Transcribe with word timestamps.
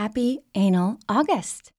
happy 0.00 0.38
Anal 0.54 0.98
August. 1.10 1.72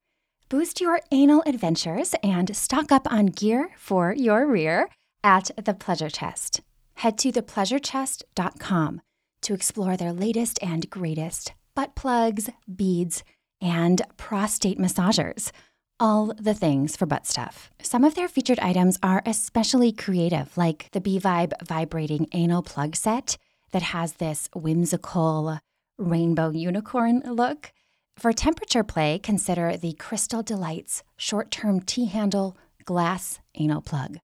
Boost 0.48 0.80
your 0.80 1.00
anal 1.12 1.42
adventures 1.48 2.14
and 2.22 2.56
stock 2.56 2.92
up 2.92 3.12
on 3.12 3.26
gear 3.26 3.72
for 3.80 4.14
your 4.14 4.46
rear 4.46 4.90
at 5.24 5.50
The 5.58 5.74
Pleasure 5.74 6.12
Chest. 6.12 6.62
Head 6.98 7.18
to 7.18 7.32
thepleasurechest.com 7.32 9.02
to 9.42 9.54
explore 9.56 9.98
their 9.98 10.14
latest 10.14 10.60
and 10.62 10.88
greatest 10.92 11.54
butt 11.74 11.96
plugs, 11.96 12.48
beads, 12.76 13.24
and 13.60 14.04
prostate 14.18 14.78
massagers. 14.78 15.52
All 16.00 16.32
the 16.38 16.54
things 16.54 16.96
for 16.96 17.08
butt 17.08 17.26
stuff. 17.26 17.72
Some 17.82 18.04
of 18.04 18.14
their 18.14 18.28
featured 18.28 18.60
items 18.60 19.00
are 19.02 19.24
especially 19.26 19.92
creative, 19.92 20.56
like 20.56 20.90
the 20.92 21.02
B 21.02 21.20
Vibe 21.20 21.54
vibrating 21.66 22.28
anal 22.34 22.62
plug 22.62 22.96
set 22.96 23.40
that 23.72 23.82
has 23.82 24.14
this 24.14 24.48
whimsical 24.54 25.58
rainbow 25.98 26.52
unicorn 26.52 27.24
look. 27.26 27.74
For 28.18 28.34
temperature 28.34 28.84
play, 28.84 29.20
consider 29.20 29.78
the 29.78 29.94
Crystal 29.94 30.44
Delights 30.44 31.04
short 31.18 31.52
term 31.52 31.82
T 31.82 32.06
handle 32.06 32.58
glass 32.86 33.40
anal 33.56 33.82
plug. 33.82 34.18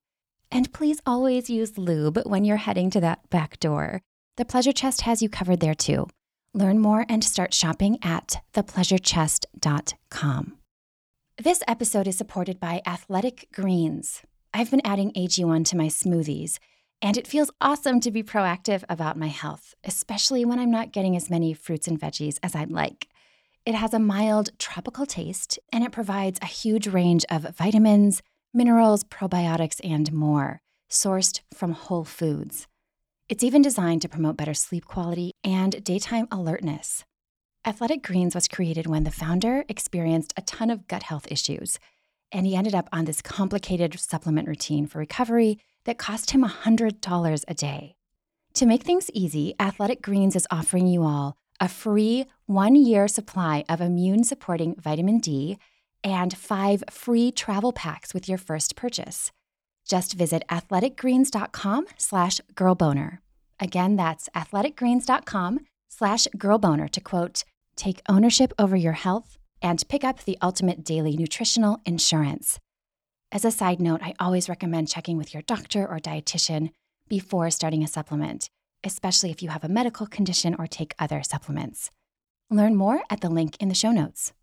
And 0.52 0.72
please 0.72 1.02
always 1.06 1.50
use 1.50 1.78
lube 1.78 2.20
when 2.26 2.46
you're 2.46 2.58
heading 2.58 2.90
to 2.92 3.02
that 3.02 3.30
back 3.30 3.60
door. 3.60 4.02
The 4.38 4.46
Pleasure 4.46 4.72
Chest 4.72 5.02
has 5.02 5.22
you 5.22 5.30
covered 5.30 5.60
there 5.60 5.74
too. 5.74 6.08
Learn 6.54 6.80
more 6.80 7.06
and 7.10 7.24
start 7.24 7.54
shopping 7.54 7.98
at 8.02 8.42
thepleasurechest.com. 8.54 10.58
This 11.40 11.62
episode 11.68 12.08
is 12.08 12.18
supported 12.18 12.60
by 12.60 12.82
Athletic 12.86 13.48
Greens. 13.54 14.24
I've 14.54 14.72
been 14.72 14.82
adding 14.86 15.12
AG1 15.14 15.66
to 15.66 15.78
my 15.78 15.88
smoothies, 15.88 16.58
and 17.02 17.18
it 17.18 17.28
feels 17.28 17.52
awesome 17.62 18.00
to 18.00 18.10
be 18.10 18.24
proactive 18.24 18.84
about 18.90 19.18
my 19.18 19.28
health, 19.28 19.76
especially 19.84 20.46
when 20.46 20.58
I'm 20.58 20.72
not 20.72 20.92
getting 20.92 21.16
as 21.16 21.30
many 21.30 21.54
fruits 21.54 21.88
and 21.88 22.00
veggies 22.00 22.40
as 22.42 22.56
I'd 22.56 22.72
like. 22.72 23.08
It 23.68 23.76
has 23.76 23.94
a 23.94 24.00
mild 24.00 24.58
tropical 24.60 25.06
taste, 25.06 25.60
and 25.74 25.84
it 25.84 25.92
provides 25.92 26.40
a 26.42 26.46
huge 26.46 26.88
range 26.88 27.26
of 27.30 27.54
vitamins, 27.54 28.24
minerals, 28.54 29.04
probiotics, 29.04 29.82
and 29.84 30.14
more, 30.14 30.62
sourced 30.90 31.42
from 31.54 31.74
whole 31.74 32.06
foods. 32.06 32.66
It's 33.28 33.44
even 33.44 33.62
designed 33.62 34.04
to 34.04 34.08
promote 34.08 34.38
better 34.38 34.54
sleep 34.54 34.86
quality 34.86 35.34
and 35.44 35.84
daytime 35.84 36.30
alertness. 36.32 37.04
Athletic 37.66 38.04
Greens 38.04 38.34
was 38.34 38.48
created 38.48 38.88
when 38.88 39.04
the 39.04 39.12
founder 39.12 39.66
experienced 39.68 40.34
a 40.38 40.44
ton 40.44 40.70
of 40.70 40.88
gut 40.88 41.04
health 41.04 41.30
issues, 41.30 41.78
and 42.32 42.46
he 42.46 42.56
ended 42.56 42.74
up 42.74 42.88
on 42.94 43.04
this 43.04 43.22
complicated 43.22 44.00
supplement 44.00 44.48
routine 44.48 44.88
for 44.88 45.00
recovery 45.00 45.60
that 45.84 45.98
cost 45.98 46.32
him 46.32 46.42
$100 46.42 47.44
a 47.46 47.54
day. 47.54 47.98
To 48.54 48.66
make 48.66 48.84
things 48.84 49.12
easy, 49.12 49.56
Athletic 49.60 50.02
Greens 50.02 50.38
is 50.38 50.48
offering 50.50 50.88
you 50.88 51.04
all 51.04 51.36
a 51.60 51.68
free 51.68 52.26
one 52.46 52.76
year 52.76 53.08
supply 53.08 53.64
of 53.68 53.82
immune 53.82 54.24
supporting 54.24 54.76
vitamin 54.80 55.20
D 55.20 55.58
and 56.04 56.36
five 56.38 56.84
free 56.90 57.32
travel 57.32 57.74
packs 57.74 58.14
with 58.14 58.30
your 58.30 58.38
first 58.38 58.76
purchase. 58.76 59.32
Just 59.88 60.14
visit 60.14 60.44
athleticgreens.com 60.50 61.88
slash 61.98 62.42
girlboner. 62.54 63.20
Again, 63.60 63.96
that's 63.96 64.30
athleticgreens.com 64.36 65.60
slash 65.88 66.28
girlboner 66.38 66.90
to 66.90 67.02
quote, 67.02 67.44
take 67.76 68.02
ownership 68.08 68.54
over 68.60 68.76
your 68.76 68.94
health 68.94 69.38
and 69.62 69.88
pick 69.90 70.04
up 70.04 70.24
the 70.24 70.38
ultimate 70.42 70.84
daily 70.84 71.18
nutritional 71.18 71.80
insurance. 71.86 72.60
As 73.32 73.44
a 73.44 73.52
side 73.52 73.82
note, 73.82 74.02
I 74.04 74.14
always 74.20 74.48
recommend 74.48 74.88
checking 74.88 75.18
with 75.18 75.34
your 75.34 75.44
doctor 75.44 75.88
or 75.88 76.00
dietitian 76.00 76.70
before 77.10 77.50
starting 77.50 77.84
a 77.84 77.88
supplement, 77.88 78.50
especially 78.84 79.32
if 79.32 79.42
you 79.42 79.50
have 79.50 79.64
a 79.64 79.70
medical 79.70 80.06
condition 80.06 80.56
or 80.58 80.68
take 80.68 80.94
other 81.00 81.24
supplements. 81.24 81.92
Learn 82.50 82.76
more 82.76 83.02
at 83.10 83.22
the 83.22 83.30
link 83.30 83.58
in 83.60 83.70
the 83.70 83.76
show 83.76 83.92
notes. 83.92 84.34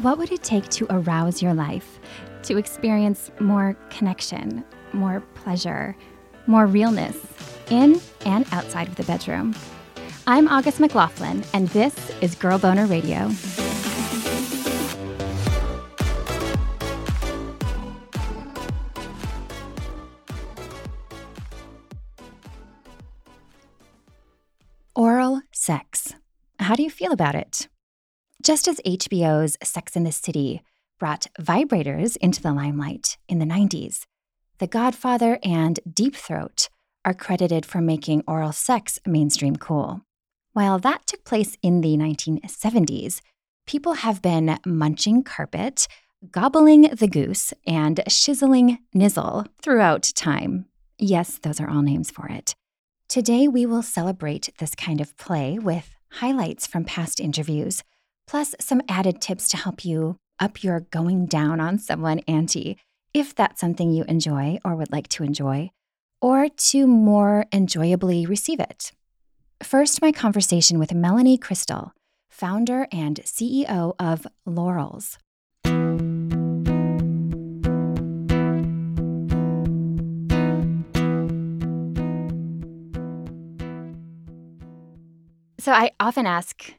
What 0.00 0.18
would 0.18 0.30
it 0.30 0.42
take 0.42 0.68
to 0.70 0.86
arouse 0.90 1.42
your 1.42 1.54
life, 1.54 1.98
to 2.42 2.58
experience 2.58 3.30
more 3.40 3.76
connection, 3.90 4.64
more 4.92 5.20
pleasure, 5.34 5.96
more 6.46 6.66
realness 6.66 7.16
in 7.70 8.00
and 8.24 8.46
outside 8.52 8.88
of 8.88 8.96
the 8.96 9.04
bedroom? 9.04 9.54
I'm 10.26 10.48
August 10.48 10.80
McLaughlin, 10.80 11.44
and 11.54 11.68
this 11.68 12.10
is 12.20 12.34
Girl 12.34 12.58
Boner 12.58 12.86
Radio. 12.86 13.30
How 26.66 26.74
do 26.74 26.82
you 26.82 26.90
feel 26.90 27.12
about 27.12 27.36
it? 27.36 27.68
Just 28.42 28.66
as 28.66 28.80
HBO's 28.84 29.56
Sex 29.62 29.94
and 29.94 30.04
the 30.04 30.10
City 30.10 30.62
brought 30.98 31.28
vibrators 31.40 32.16
into 32.16 32.42
the 32.42 32.52
limelight 32.52 33.18
in 33.28 33.38
the 33.38 33.44
90s, 33.44 34.04
The 34.58 34.66
Godfather 34.66 35.38
and 35.44 35.78
Deep 35.88 36.16
Throat 36.16 36.68
are 37.04 37.14
credited 37.14 37.64
for 37.64 37.80
making 37.80 38.24
oral 38.26 38.50
sex 38.50 38.98
mainstream 39.06 39.54
cool. 39.54 40.00
While 40.54 40.80
that 40.80 41.06
took 41.06 41.22
place 41.22 41.56
in 41.62 41.82
the 41.82 41.96
1970s, 41.96 43.20
people 43.68 43.92
have 43.92 44.20
been 44.20 44.58
munching 44.66 45.22
carpet, 45.22 45.86
gobbling 46.32 46.80
the 46.92 47.06
goose, 47.06 47.54
and 47.64 48.02
shizzling 48.08 48.78
nizzle 48.92 49.46
throughout 49.62 50.10
time. 50.16 50.66
Yes, 50.98 51.38
those 51.38 51.60
are 51.60 51.70
all 51.70 51.82
names 51.82 52.10
for 52.10 52.26
it. 52.26 52.56
Today, 53.08 53.46
we 53.46 53.66
will 53.66 53.82
celebrate 53.82 54.52
this 54.58 54.74
kind 54.74 55.00
of 55.00 55.16
play 55.16 55.60
with 55.60 55.95
highlights 56.10 56.66
from 56.66 56.84
past 56.84 57.20
interviews 57.20 57.82
plus 58.26 58.54
some 58.60 58.82
added 58.88 59.20
tips 59.20 59.48
to 59.48 59.56
help 59.56 59.84
you 59.84 60.16
up 60.38 60.62
your 60.62 60.80
going 60.80 61.26
down 61.26 61.60
on 61.60 61.78
someone 61.78 62.18
ante, 62.20 62.76
if 63.14 63.34
that's 63.34 63.60
something 63.60 63.90
you 63.90 64.04
enjoy 64.04 64.58
or 64.64 64.76
would 64.76 64.92
like 64.92 65.08
to 65.08 65.24
enjoy, 65.24 65.70
or 66.20 66.48
to 66.48 66.86
more 66.86 67.46
enjoyably 67.52 68.26
receive 68.26 68.60
it. 68.60 68.92
First, 69.62 70.02
my 70.02 70.12
conversation 70.12 70.78
with 70.78 70.92
Melanie 70.92 71.38
Cristol, 71.38 71.92
founder 72.28 72.86
and 72.92 73.20
CEO 73.24 73.94
of 73.98 74.26
Lorals. 74.46 75.16
So 85.66 85.72
I 85.72 85.90
often 85.98 86.26
ask 86.26 86.74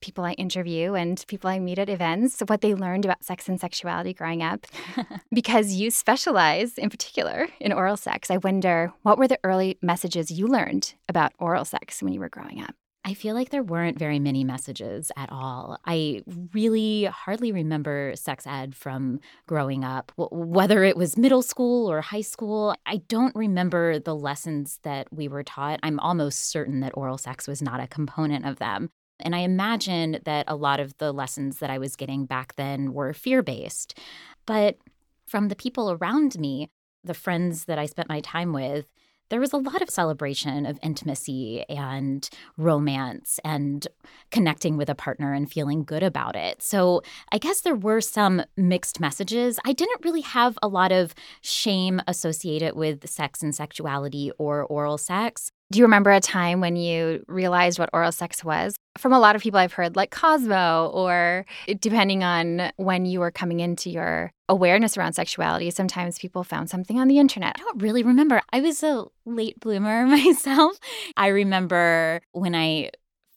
people 0.00 0.24
I 0.24 0.32
interview 0.32 0.94
and 0.94 1.24
people 1.28 1.48
I 1.48 1.60
meet 1.60 1.78
at 1.78 1.88
events 1.88 2.42
what 2.48 2.60
they 2.60 2.74
learned 2.74 3.04
about 3.04 3.22
sex 3.22 3.48
and 3.48 3.60
sexuality 3.60 4.12
growing 4.12 4.42
up. 4.42 4.66
because 5.32 5.74
you 5.74 5.92
specialize 5.92 6.76
in 6.76 6.90
particular 6.90 7.46
in 7.60 7.72
oral 7.72 7.96
sex, 7.96 8.32
I 8.32 8.38
wonder 8.38 8.92
what 9.02 9.16
were 9.16 9.28
the 9.28 9.38
early 9.44 9.78
messages 9.80 10.32
you 10.32 10.48
learned 10.48 10.94
about 11.08 11.34
oral 11.38 11.64
sex 11.64 12.02
when 12.02 12.12
you 12.12 12.18
were 12.18 12.28
growing 12.28 12.60
up? 12.60 12.74
I 13.04 13.14
feel 13.14 13.34
like 13.34 13.50
there 13.50 13.64
weren't 13.64 13.98
very 13.98 14.20
many 14.20 14.44
messages 14.44 15.10
at 15.16 15.30
all. 15.32 15.76
I 15.84 16.22
really 16.52 17.04
hardly 17.04 17.50
remember 17.50 18.12
sex 18.14 18.46
ed 18.46 18.76
from 18.76 19.18
growing 19.48 19.82
up, 19.82 20.12
whether 20.16 20.84
it 20.84 20.96
was 20.96 21.16
middle 21.16 21.42
school 21.42 21.90
or 21.90 22.00
high 22.00 22.20
school. 22.20 22.76
I 22.86 22.98
don't 23.08 23.34
remember 23.34 23.98
the 23.98 24.14
lessons 24.14 24.78
that 24.84 25.12
we 25.12 25.26
were 25.26 25.42
taught. 25.42 25.80
I'm 25.82 25.98
almost 25.98 26.50
certain 26.50 26.78
that 26.80 26.96
oral 26.96 27.18
sex 27.18 27.48
was 27.48 27.60
not 27.60 27.80
a 27.80 27.88
component 27.88 28.46
of 28.46 28.60
them. 28.60 28.90
And 29.18 29.34
I 29.34 29.40
imagine 29.40 30.20
that 30.24 30.44
a 30.46 30.56
lot 30.56 30.78
of 30.78 30.96
the 30.98 31.12
lessons 31.12 31.58
that 31.58 31.70
I 31.70 31.78
was 31.78 31.96
getting 31.96 32.24
back 32.24 32.54
then 32.54 32.92
were 32.92 33.12
fear 33.12 33.42
based. 33.42 33.98
But 34.46 34.78
from 35.26 35.48
the 35.48 35.56
people 35.56 35.90
around 35.90 36.38
me, 36.38 36.70
the 37.02 37.14
friends 37.14 37.64
that 37.64 37.78
I 37.78 37.86
spent 37.86 38.08
my 38.08 38.20
time 38.20 38.52
with, 38.52 38.86
there 39.30 39.40
was 39.40 39.52
a 39.52 39.56
lot 39.56 39.80
of 39.80 39.88
celebration 39.88 40.66
of 40.66 40.78
intimacy 40.82 41.64
and 41.68 42.28
romance 42.56 43.40
and 43.44 43.86
connecting 44.30 44.76
with 44.76 44.88
a 44.88 44.94
partner 44.94 45.32
and 45.32 45.50
feeling 45.50 45.84
good 45.84 46.02
about 46.02 46.36
it. 46.36 46.62
So 46.62 47.02
I 47.32 47.38
guess 47.38 47.62
there 47.62 47.74
were 47.74 48.00
some 48.00 48.42
mixed 48.56 49.00
messages. 49.00 49.58
I 49.64 49.72
didn't 49.72 50.04
really 50.04 50.20
have 50.20 50.58
a 50.62 50.68
lot 50.68 50.92
of 50.92 51.14
shame 51.40 52.02
associated 52.06 52.76
with 52.76 53.08
sex 53.08 53.42
and 53.42 53.54
sexuality 53.54 54.30
or 54.38 54.64
oral 54.64 54.98
sex. 54.98 55.50
Do 55.70 55.78
you 55.78 55.86
remember 55.86 56.10
a 56.10 56.20
time 56.20 56.60
when 56.60 56.76
you 56.76 57.24
realized 57.28 57.78
what 57.78 57.88
oral 57.94 58.12
sex 58.12 58.44
was? 58.44 58.76
From 58.98 59.14
a 59.14 59.18
lot 59.18 59.34
of 59.36 59.42
people 59.42 59.58
I've 59.58 59.72
heard, 59.72 59.96
like 59.96 60.10
Cosmo, 60.10 60.90
or 60.92 61.46
depending 61.80 62.22
on 62.22 62.70
when 62.76 63.06
you 63.06 63.20
were 63.20 63.30
coming 63.30 63.60
into 63.60 63.88
your 63.88 64.32
awareness 64.52 64.98
around 64.98 65.14
sexuality, 65.14 65.70
sometimes 65.70 66.18
people 66.18 66.44
found 66.44 66.68
something 66.68 67.00
on 67.00 67.08
the 67.08 67.18
internet. 67.18 67.56
I 67.56 67.60
don't 67.60 67.82
really 67.82 68.02
remember. 68.02 68.42
I 68.52 68.60
was 68.60 68.82
a 68.82 69.06
late 69.24 69.58
bloomer 69.58 70.06
myself. 70.18 70.78
I 71.16 71.28
remember 71.28 72.20
when 72.32 72.54
I 72.54 72.90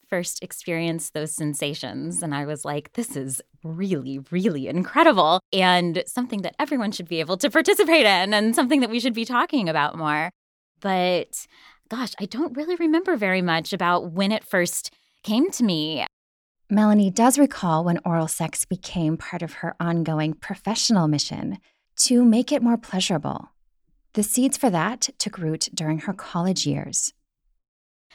first 0.10 0.44
experienced 0.44 1.14
those 1.14 1.32
sensations 1.32 2.22
and 2.22 2.36
I 2.36 2.46
was 2.46 2.66
like, 2.66 2.94
this 2.94 3.16
is 3.16 3.42
really, 3.64 4.20
really 4.30 4.68
incredible 4.68 5.40
and 5.54 6.04
something 6.06 6.42
that 6.42 6.56
everyone 6.60 6.92
should 6.92 7.08
be 7.08 7.22
able 7.22 7.38
to 7.38 7.50
participate 7.58 8.06
in 8.06 8.34
and 8.34 8.54
something 8.54 8.82
that 8.82 8.90
we 8.90 9.00
should 9.00 9.14
be 9.14 9.26
talking 9.26 9.70
about 9.70 9.98
more. 9.98 10.30
But 10.82 11.48
gosh, 11.90 12.14
I 12.20 12.26
don't 12.26 12.56
really 12.58 12.76
remember 12.76 13.16
very 13.16 13.42
much 13.42 13.72
about 13.72 14.12
when 14.12 14.34
it 14.34 14.44
first 14.44 14.94
came 15.24 15.50
to 15.52 15.64
me. 15.64 16.06
Melanie 16.70 17.12
does 17.12 17.38
recall 17.38 17.84
when 17.84 18.00
oral 18.04 18.28
sex 18.28 18.66
became 18.66 19.18
part 19.18 19.44
of 19.44 19.54
her 19.54 19.76
ongoing 19.80 20.34
professional 20.34 21.08
mission 21.08 21.60
to 21.96 22.26
make 22.26 22.52
it 22.52 22.64
more 22.64 22.78
pleasurable. 22.78 23.52
The 24.14 24.24
seeds 24.24 24.58
for 24.58 24.72
that 24.72 25.10
took 25.20 25.38
root 25.38 25.70
during 25.76 26.00
her 26.00 26.14
college 26.14 26.66
years. 26.66 27.14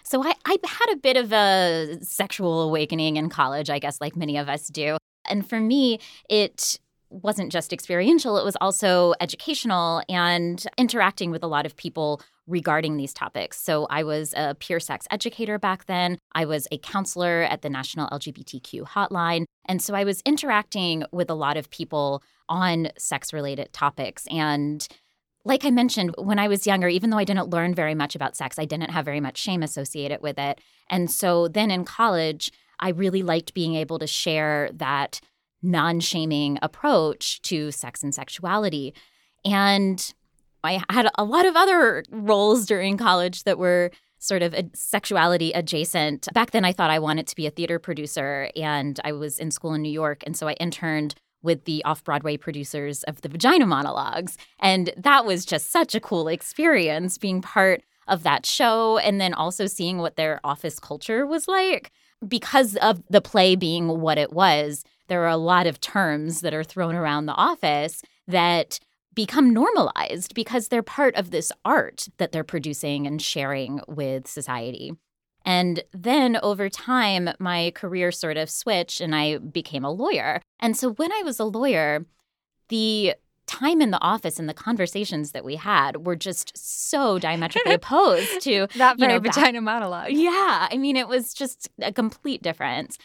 So 0.03 0.25
I, 0.25 0.35
I 0.45 0.57
had 0.65 0.93
a 0.93 0.97
bit 0.97 1.17
of 1.17 1.33
a 1.33 1.99
sexual 2.03 2.63
awakening 2.63 3.19
in 3.19 3.29
college, 3.29 3.71
I 3.71 3.79
guess, 3.79 4.01
like 4.01 4.17
many 4.17 4.37
of 4.37 4.49
us 4.49 4.67
do. 4.67 4.97
And 5.29 5.49
for 5.49 5.61
me, 5.61 6.01
it 6.29 6.81
wasn't 7.11 7.53
just 7.53 7.73
experiential, 7.73 8.37
it 8.37 8.45
was 8.45 8.57
also 8.61 9.15
educational 9.21 10.03
and 10.09 10.65
interacting 10.77 11.31
with 11.31 11.45
a 11.45 11.49
lot 11.49 11.67
of 11.67 11.77
people 11.77 12.21
regarding 12.51 12.97
these 12.97 13.15
topics. 13.15 13.59
So 13.61 13.87
I 13.89 14.03
was 14.03 14.35
a 14.37 14.55
peer 14.57 14.81
sex 14.81 15.07
educator 15.11 15.59
back 15.59 15.87
then. 15.87 16.19
I 16.35 16.45
was 16.45 16.67
a 16.71 16.79
counselor 16.79 17.43
at 17.43 17.63
the 17.63 17.71
National 17.71 18.09
LGBTQ 18.11 18.83
hotline. 18.83 19.45
And 19.67 19.81
so 19.81 19.95
I 19.95 20.05
was 20.05 20.23
interacting 20.27 21.05
with 21.13 21.31
a 21.31 21.35
lot 21.35 21.57
of 21.57 21.71
people 21.71 22.23
on 22.49 22.89
sex 22.99 23.33
related 23.33 23.73
topics. 23.73 24.27
And 24.31 24.87
like 25.45 25.65
I 25.65 25.71
mentioned, 25.71 26.15
when 26.19 26.39
I 26.39 26.49
was 26.49 26.67
younger, 26.67 26.89
even 26.89 27.11
though 27.11 27.19
I 27.19 27.25
didn't 27.25 27.51
learn 27.51 27.75
very 27.75 27.95
much 27.95 28.15
about 28.15 28.37
sex, 28.37 28.59
I 28.59 28.67
didn't 28.67 28.91
have 28.91 29.05
very 29.05 29.21
much 29.21 29.39
shame 29.39 29.63
associated 29.63 30.21
with 30.21 30.39
it. 30.39 30.61
And 30.91 31.11
so 31.11 31.49
then 31.49 31.71
in 31.71 31.85
college, 31.85 32.53
I 32.79 32.91
really 32.91 33.23
liked 33.23 33.55
being 33.55 33.75
able 33.75 33.99
to 34.01 34.07
share 34.07 34.71
that 34.75 35.21
non 35.63 36.01
shaming 36.01 36.59
approach 36.63 37.41
to 37.43 37.71
sex 37.71 38.03
and 38.03 38.15
sexuality. 38.15 38.95
And 39.45 40.13
I 40.63 40.83
had 40.91 41.09
a 41.17 41.25
lot 41.25 41.47
of 41.47 41.57
other 41.57 42.05
roles 42.11 42.67
during 42.67 42.97
college 42.97 43.45
that 43.45 43.59
were 43.59 43.91
sort 44.19 44.43
of 44.43 44.55
sexuality 44.75 45.51
adjacent. 45.53 46.29
Back 46.35 46.51
then, 46.51 46.65
I 46.65 46.73
thought 46.73 46.91
I 46.91 46.99
wanted 46.99 47.27
to 47.29 47.37
be 47.37 47.47
a 47.47 47.51
theater 47.51 47.79
producer, 47.79 48.51
and 48.55 49.01
I 49.03 49.13
was 49.13 49.39
in 49.39 49.51
school 49.51 49.75
in 49.75 49.83
New 49.83 49.93
York. 49.93 50.23
And 50.27 50.37
so 50.37 50.47
I 50.47 50.53
interned 50.55 51.15
with 51.43 51.65
the 51.65 51.83
off 51.85 52.05
Broadway 52.05 52.37
producers 52.37 53.03
of 53.05 53.23
the 53.23 53.29
Vagina 53.29 53.67
Monologues. 53.67 54.37
And 54.59 54.93
that 54.97 55.25
was 55.25 55.47
just 55.47 55.71
such 55.71 55.95
a 55.95 56.01
cool 56.01 56.29
experience 56.29 57.17
being 57.17 57.41
part 57.41 57.83
of 58.09 58.23
that 58.25 58.45
show 58.45 58.99
and 58.99 59.21
then 59.21 59.33
also 59.33 59.67
seeing 59.67 59.99
what 59.99 60.17
their 60.17 60.41
office 60.45 60.79
culture 60.79 61.27
was 61.27 61.49
like. 61.49 61.91
Because 62.27 62.77
of 62.77 63.03
the 63.09 63.23
play 63.23 63.57
being 63.57 64.01
what 64.01 64.19
it 64.19 64.33
was, 64.33 64.85
there 65.09 65.23
are 65.23 65.29
a 65.29 65.39
lot 65.39 65.67
of 65.67 65.81
terms 65.81 66.43
that 66.43 66.53
are 66.53 66.65
thrown 66.65 66.95
around 66.95 67.25
the 67.25 67.35
office 67.35 68.03
that 68.29 68.79
become 69.15 69.53
normalized 69.53 70.35
because 70.35 70.69
they're 70.69 70.83
part 70.83 71.15
of 71.17 71.31
this 71.31 71.51
art 71.65 72.09
that 72.19 72.33
they're 72.33 72.45
producing 72.45 73.07
and 73.07 73.21
sharing 73.21 73.81
with 73.89 74.27
society. 74.27 74.93
And 75.45 75.83
then 75.93 76.39
over 76.43 76.69
time, 76.69 77.31
my 77.39 77.73
career 77.75 78.13
sort 78.13 78.37
of 78.37 78.51
switched 78.51 79.01
and 79.01 79.15
I 79.15 79.39
became 79.39 79.85
a 79.85 79.91
lawyer. 79.91 80.43
And 80.61 80.77
so 80.77 80.93
when 80.93 81.13
I 81.13 81.23
was 81.23 81.41
a 81.41 81.45
lawyer, 81.45 82.07
the 82.69 83.15
time 83.47 83.81
in 83.81 83.91
the 83.91 84.01
office 84.01 84.39
and 84.39 84.49
the 84.49 84.55
conversations 84.55 85.33
that 85.33 85.45
we 85.45 85.57
had 85.57 86.07
were 86.07 86.15
just 86.15 86.57
so 86.57 87.19
diametrically 87.19 87.75
opposed 87.75 88.41
to 88.43 88.69
that 88.77 88.97
very 88.99 89.15
you 89.15 89.19
know, 89.19 89.23
vagina 89.23 89.59
that, 89.59 89.63
monologue. 89.63 90.13
Yeah. 90.13 90.69
I 90.71 90.77
mean, 90.77 90.97
it 90.97 91.09
was 91.09 91.35
just 91.35 91.69
a 91.81 91.93
complete 91.93 92.43
difference. 92.43 92.97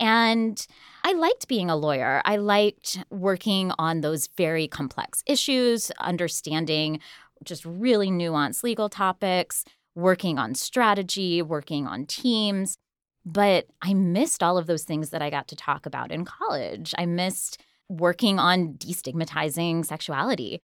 And 0.00 0.66
I 1.04 1.12
liked 1.12 1.46
being 1.46 1.70
a 1.70 1.76
lawyer. 1.76 2.22
I 2.24 2.36
liked 2.36 2.98
working 3.10 3.72
on 3.78 4.00
those 4.00 4.28
very 4.36 4.66
complex 4.66 5.22
issues, 5.26 5.90
understanding 6.00 7.00
just 7.44 7.64
really 7.64 8.08
nuanced 8.08 8.62
legal 8.62 8.88
topics, 8.88 9.64
working 9.94 10.38
on 10.38 10.54
strategy, 10.54 11.42
working 11.42 11.86
on 11.86 12.06
teams. 12.06 12.76
But 13.24 13.66
I 13.82 13.94
missed 13.94 14.42
all 14.42 14.56
of 14.56 14.66
those 14.66 14.84
things 14.84 15.10
that 15.10 15.22
I 15.22 15.30
got 15.30 15.48
to 15.48 15.56
talk 15.56 15.86
about 15.86 16.10
in 16.10 16.24
college. 16.24 16.94
I 16.98 17.06
missed 17.06 17.60
working 17.88 18.38
on 18.38 18.74
destigmatizing 18.74 19.84
sexuality. 19.84 20.62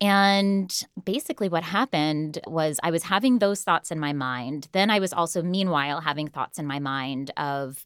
And 0.00 0.70
basically, 1.04 1.48
what 1.48 1.62
happened 1.62 2.38
was 2.46 2.78
I 2.82 2.90
was 2.90 3.04
having 3.04 3.38
those 3.38 3.62
thoughts 3.62 3.90
in 3.90 3.98
my 3.98 4.12
mind. 4.12 4.68
Then 4.72 4.90
I 4.90 4.98
was 4.98 5.12
also, 5.12 5.42
meanwhile, 5.42 6.00
having 6.02 6.28
thoughts 6.28 6.58
in 6.58 6.66
my 6.66 6.78
mind 6.78 7.30
of, 7.36 7.82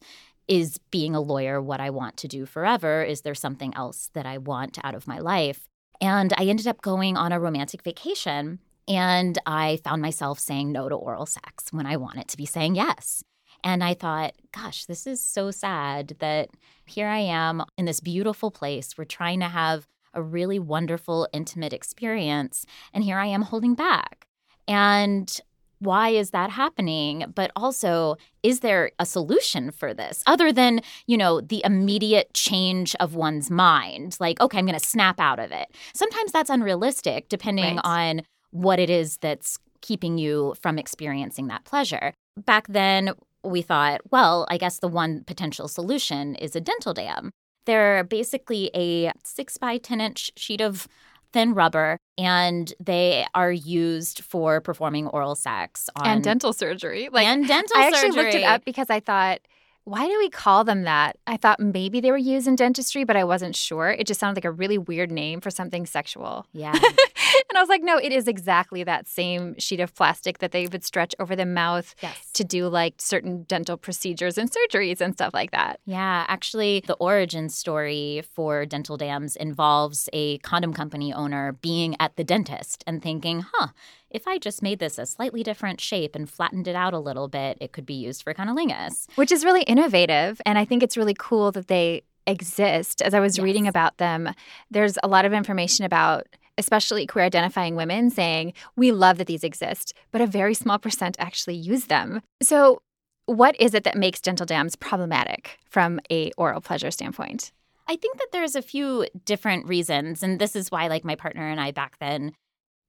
is 0.51 0.77
being 0.91 1.15
a 1.15 1.21
lawyer 1.21 1.61
what 1.61 1.79
I 1.79 1.89
want 1.89 2.17
to 2.17 2.27
do 2.27 2.45
forever? 2.45 3.03
Is 3.03 3.21
there 3.21 3.33
something 3.33 3.73
else 3.73 4.11
that 4.15 4.25
I 4.25 4.37
want 4.37 4.77
out 4.83 4.93
of 4.93 5.07
my 5.07 5.17
life? 5.17 5.69
And 6.01 6.33
I 6.37 6.43
ended 6.43 6.67
up 6.67 6.81
going 6.81 7.15
on 7.15 7.31
a 7.31 7.39
romantic 7.39 7.83
vacation 7.83 8.59
and 8.85 9.37
I 9.45 9.79
found 9.81 10.01
myself 10.01 10.39
saying 10.39 10.73
no 10.73 10.89
to 10.89 10.95
oral 10.95 11.25
sex 11.25 11.71
when 11.71 11.85
I 11.85 11.95
wanted 11.95 12.27
to 12.27 12.35
be 12.35 12.45
saying 12.45 12.75
yes. 12.75 13.23
And 13.63 13.81
I 13.81 13.93
thought, 13.93 14.33
gosh, 14.53 14.83
this 14.85 15.07
is 15.07 15.23
so 15.23 15.51
sad 15.51 16.17
that 16.19 16.49
here 16.85 17.07
I 17.07 17.19
am 17.19 17.63
in 17.77 17.85
this 17.85 18.01
beautiful 18.01 18.51
place. 18.51 18.97
We're 18.97 19.05
trying 19.05 19.39
to 19.39 19.47
have 19.47 19.87
a 20.13 20.21
really 20.21 20.59
wonderful, 20.59 21.29
intimate 21.31 21.71
experience. 21.71 22.65
And 22.93 23.05
here 23.05 23.17
I 23.17 23.27
am 23.27 23.43
holding 23.43 23.73
back. 23.73 24.27
And 24.67 25.39
why 25.81 26.09
is 26.09 26.29
that 26.29 26.51
happening? 26.51 27.25
But 27.33 27.51
also 27.55 28.15
is 28.43 28.61
there 28.61 28.91
a 28.99 29.05
solution 29.05 29.71
for 29.71 29.93
this 29.93 30.23
other 30.27 30.53
than 30.53 30.81
you 31.07 31.17
know 31.17 31.41
the 31.41 31.61
immediate 31.65 32.33
change 32.33 32.95
of 32.99 33.15
one's 33.15 33.49
mind? 33.49 34.15
Like 34.19 34.39
okay 34.39 34.59
i'm 34.59 34.65
going 34.65 34.79
to 34.79 34.85
snap 34.85 35.19
out 35.19 35.39
of 35.39 35.51
it. 35.51 35.67
Sometimes 35.93 36.31
that's 36.31 36.49
unrealistic 36.49 37.29
depending 37.29 37.75
right. 37.77 37.81
on 37.83 38.21
what 38.51 38.79
it 38.79 38.89
is 38.89 39.17
that's 39.17 39.57
keeping 39.81 40.17
you 40.17 40.53
from 40.61 40.77
experiencing 40.77 41.47
that 41.47 41.65
pleasure. 41.65 42.13
Back 42.37 42.67
then 42.67 43.13
we 43.43 43.63
thought 43.63 44.01
well 44.11 44.45
i 44.51 44.57
guess 44.59 44.77
the 44.77 44.87
one 44.87 45.23
potential 45.23 45.67
solution 45.67 46.35
is 46.35 46.55
a 46.55 46.61
dental 46.61 46.93
dam. 46.93 47.31
They're 47.65 48.03
basically 48.03 48.71
a 48.73 49.11
6 49.23 49.57
by 49.57 49.77
10 49.77 50.01
inch 50.01 50.31
sheet 50.35 50.61
of 50.61 50.87
thin 51.33 51.53
rubber 51.53 51.97
and 52.17 52.73
they 52.79 53.25
are 53.33 53.51
used 53.51 54.23
for 54.23 54.61
performing 54.61 55.07
oral 55.07 55.35
sex 55.35 55.89
on, 55.95 56.07
and 56.07 56.23
dental 56.23 56.53
surgery. 56.53 57.09
Like 57.11 57.27
and 57.27 57.47
dental 57.47 57.77
I 57.77 57.87
actually 57.87 58.11
looked 58.11 58.35
it 58.35 58.43
up 58.43 58.65
because 58.65 58.89
I 58.89 58.99
thought 58.99 59.39
why 59.83 60.07
do 60.07 60.17
we 60.19 60.29
call 60.29 60.63
them 60.63 60.83
that? 60.83 61.17
I 61.25 61.37
thought 61.37 61.59
maybe 61.59 61.99
they 62.01 62.11
were 62.11 62.17
used 62.17 62.47
in 62.47 62.55
dentistry, 62.55 63.03
but 63.03 63.15
I 63.15 63.23
wasn't 63.23 63.55
sure. 63.55 63.89
It 63.89 64.05
just 64.05 64.19
sounded 64.19 64.37
like 64.37 64.45
a 64.45 64.51
really 64.51 64.77
weird 64.77 65.11
name 65.11 65.41
for 65.41 65.49
something 65.49 65.85
sexual. 65.85 66.45
Yeah. 66.53 66.71
and 66.73 67.57
I 67.57 67.59
was 67.59 67.69
like, 67.69 67.81
no, 67.81 67.97
it 67.97 68.11
is 68.11 68.27
exactly 68.27 68.83
that 68.83 69.07
same 69.07 69.57
sheet 69.57 69.79
of 69.79 69.95
plastic 69.95 70.37
that 70.37 70.51
they 70.51 70.67
would 70.67 70.85
stretch 70.85 71.15
over 71.19 71.35
the 71.35 71.47
mouth 71.47 71.95
yes. 72.01 72.31
to 72.33 72.43
do 72.43 72.67
like 72.67 72.95
certain 72.99 73.43
dental 73.43 73.75
procedures 73.75 74.37
and 74.37 74.51
surgeries 74.51 75.01
and 75.01 75.13
stuff 75.13 75.33
like 75.33 75.51
that. 75.51 75.79
Yeah. 75.85 76.25
Actually, 76.27 76.83
the 76.85 76.95
origin 76.95 77.49
story 77.49 78.23
for 78.35 78.67
dental 78.67 78.97
dams 78.97 79.35
involves 79.35 80.09
a 80.13 80.37
condom 80.39 80.73
company 80.73 81.11
owner 81.11 81.53
being 81.53 81.95
at 81.99 82.15
the 82.17 82.23
dentist 82.23 82.83
and 82.85 83.01
thinking, 83.01 83.45
huh, 83.51 83.69
if 84.11 84.27
I 84.27 84.37
just 84.37 84.61
made 84.61 84.79
this 84.79 84.97
a 84.97 85.05
slightly 85.05 85.41
different 85.41 85.79
shape 85.79 86.15
and 86.15 86.29
flattened 86.29 86.67
it 86.67 86.75
out 86.75 86.93
a 86.93 86.99
little 86.99 87.27
bit, 87.27 87.57
it 87.61 87.71
could 87.71 87.85
be 87.85 87.93
used 87.93 88.23
for 88.23 88.33
cunnilingus. 88.33 89.07
Which 89.15 89.31
is 89.31 89.45
really 89.45 89.63
innovative. 89.63 90.41
And 90.45 90.57
I 90.57 90.65
think 90.65 90.83
it's 90.83 90.97
really 90.97 91.15
cool 91.17 91.51
that 91.53 91.67
they 91.67 92.03
exist. 92.27 93.01
As 93.01 93.13
I 93.13 93.19
was 93.19 93.37
yes. 93.37 93.43
reading 93.43 93.67
about 93.67 93.97
them, 93.97 94.33
there's 94.69 94.97
a 95.01 95.07
lot 95.07 95.25
of 95.25 95.33
information 95.33 95.85
about 95.85 96.27
especially 96.57 97.07
queer 97.07 97.25
identifying 97.25 97.75
women 97.75 98.09
saying, 98.09 98.53
we 98.75 98.91
love 98.91 99.17
that 99.17 99.25
these 99.25 99.43
exist, 99.43 99.93
but 100.11 100.21
a 100.21 100.27
very 100.27 100.53
small 100.53 100.77
percent 100.77 101.15
actually 101.17 101.55
use 101.55 101.85
them. 101.85 102.21
So, 102.41 102.81
what 103.25 103.59
is 103.59 103.73
it 103.73 103.85
that 103.85 103.95
makes 103.95 104.19
dental 104.19 104.45
dams 104.45 104.75
problematic 104.75 105.57
from 105.69 105.99
a 106.11 106.31
oral 106.37 106.59
pleasure 106.59 106.91
standpoint? 106.91 107.51
I 107.87 107.95
think 107.95 108.17
that 108.17 108.27
there's 108.31 108.55
a 108.55 108.61
few 108.61 109.07
different 109.25 109.65
reasons 109.65 110.21
and 110.21 110.39
this 110.39 110.55
is 110.55 110.69
why 110.69 110.87
like 110.87 111.05
my 111.05 111.15
partner 111.15 111.47
and 111.47 111.59
I 111.59 111.71
back 111.71 111.97
then 111.99 112.33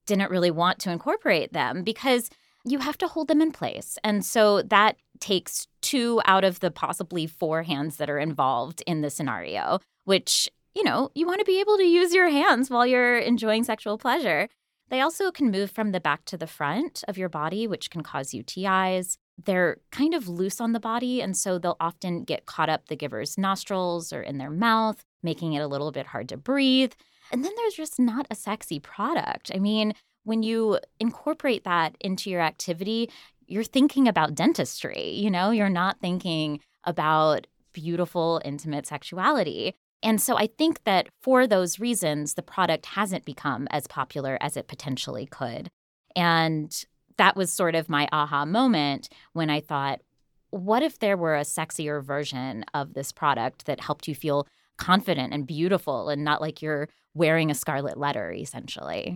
didn't 0.07 0.31
really 0.31 0.51
want 0.51 0.79
to 0.81 0.91
incorporate 0.91 1.53
them 1.53 1.83
because 1.83 2.31
you 2.65 2.79
have 2.79 2.99
to 2.99 3.09
hold 3.09 3.29
them 3.29 3.41
in 3.41 3.53
place. 3.53 3.99
And 4.05 4.25
so 4.25 4.63
that 4.63 4.97
takes 5.21 5.67
two 5.81 6.21
out 6.25 6.45
of 6.45 6.61
the 6.61 6.71
possibly 6.71 7.27
four 7.27 7.63
hands 7.63 7.97
that 7.97 8.11
are 8.11 8.19
involved 8.19 8.83
in 8.87 9.01
the 9.01 9.11
scenario, 9.11 9.81
which, 10.05 10.49
you 10.75 10.85
know, 10.85 11.11
you 11.15 11.27
want 11.27 11.41
to 11.41 11.45
be 11.45 11.61
able 11.61 11.77
to 11.77 11.85
use 11.85 12.15
your 12.15 12.29
hands 12.29 12.71
while 12.71 12.87
you're 12.87 13.19
enjoying 13.19 13.65
sexual 13.65 13.99
pleasure. 13.99 14.49
They 14.91 15.01
also 15.01 15.31
can 15.31 15.51
move 15.51 15.71
from 15.71 15.93
the 15.93 16.01
back 16.01 16.25
to 16.27 16.37
the 16.37 16.47
front 16.47 17.03
of 17.09 17.17
your 17.17 17.31
body, 17.31 17.67
which 17.67 17.91
can 17.91 18.03
cause 18.03 18.33
UTIs. 18.33 19.17
They're 19.43 19.79
kind 19.91 20.13
of 20.13 20.29
loose 20.29 20.61
on 20.61 20.73
the 20.73 20.81
body, 20.81 21.23
and 21.23 21.37
so 21.37 21.59
they'll 21.59 21.79
often 21.81 22.25
get 22.25 22.47
caught 22.47 22.69
up 22.69 22.89
the 22.89 22.97
giver's 22.97 23.39
nostrils 23.39 24.13
or 24.13 24.23
in 24.23 24.39
their 24.39 24.51
mouth, 24.51 25.03
making 25.23 25.55
it 25.55 25.61
a 25.61 25.67
little 25.67 25.93
bit 25.93 26.07
hard 26.07 26.29
to 26.29 26.37
breathe. 26.37 26.93
And 27.33 27.45
then 27.45 27.53
there's 27.57 27.75
just 27.75 27.99
not 27.99 28.27
a 28.31 28.35
sexy 28.35 28.79
product. 28.79 29.51
I 29.55 29.59
mean, 29.59 29.95
when 30.25 30.43
you 30.43 30.79
incorporate 31.01 31.65
that 31.65 31.97
into 31.99 32.31
your 32.31 32.43
activity, 32.43 33.11
you're 33.47 33.65
thinking 33.65 34.07
about 34.07 34.35
dentistry, 34.35 35.11
you 35.11 35.31
know, 35.31 35.51
you're 35.51 35.69
not 35.69 35.99
thinking 36.01 36.61
about 36.85 37.47
beautiful, 37.73 38.41
intimate 38.45 38.87
sexuality. 38.87 39.75
And 40.03 40.21
so 40.21 40.37
I 40.37 40.47
think 40.47 40.85
that 40.85 41.09
for 41.21 41.47
those 41.47 41.81
reasons, 41.81 42.35
the 42.35 42.43
product 42.43 42.87
hasn't 42.87 43.25
become 43.25 43.67
as 43.71 43.87
popular 43.87 44.37
as 44.41 44.57
it 44.57 44.69
potentially 44.69 45.27
could. 45.27 45.71
And 46.15 46.73
that 47.17 47.37
was 47.37 47.51
sort 47.51 47.75
of 47.75 47.89
my 47.89 48.09
aha 48.13 48.45
moment 48.45 49.09
when 49.33 49.49
I 49.49 49.61
thought, 49.61 50.01
what 50.51 50.83
if 50.83 50.99
there 50.99 51.17
were 51.17 51.37
a 51.37 51.43
sexier 51.43 52.03
version 52.03 52.65
of 52.75 52.95
this 52.95 53.11
product 53.11 53.67
that 53.67 53.81
helped 53.81 54.07
you 54.07 54.15
feel 54.15 54.47
confident 54.83 55.33
and 55.33 55.47
beautiful 55.47 56.09
and 56.09 56.25
not 56.25 56.41
like 56.41 56.61
you're 56.61 56.89
wearing 57.15 57.53
a 57.53 57.55
scarlet 57.55 57.97
letter, 57.97 58.33
essentially? 58.33 59.15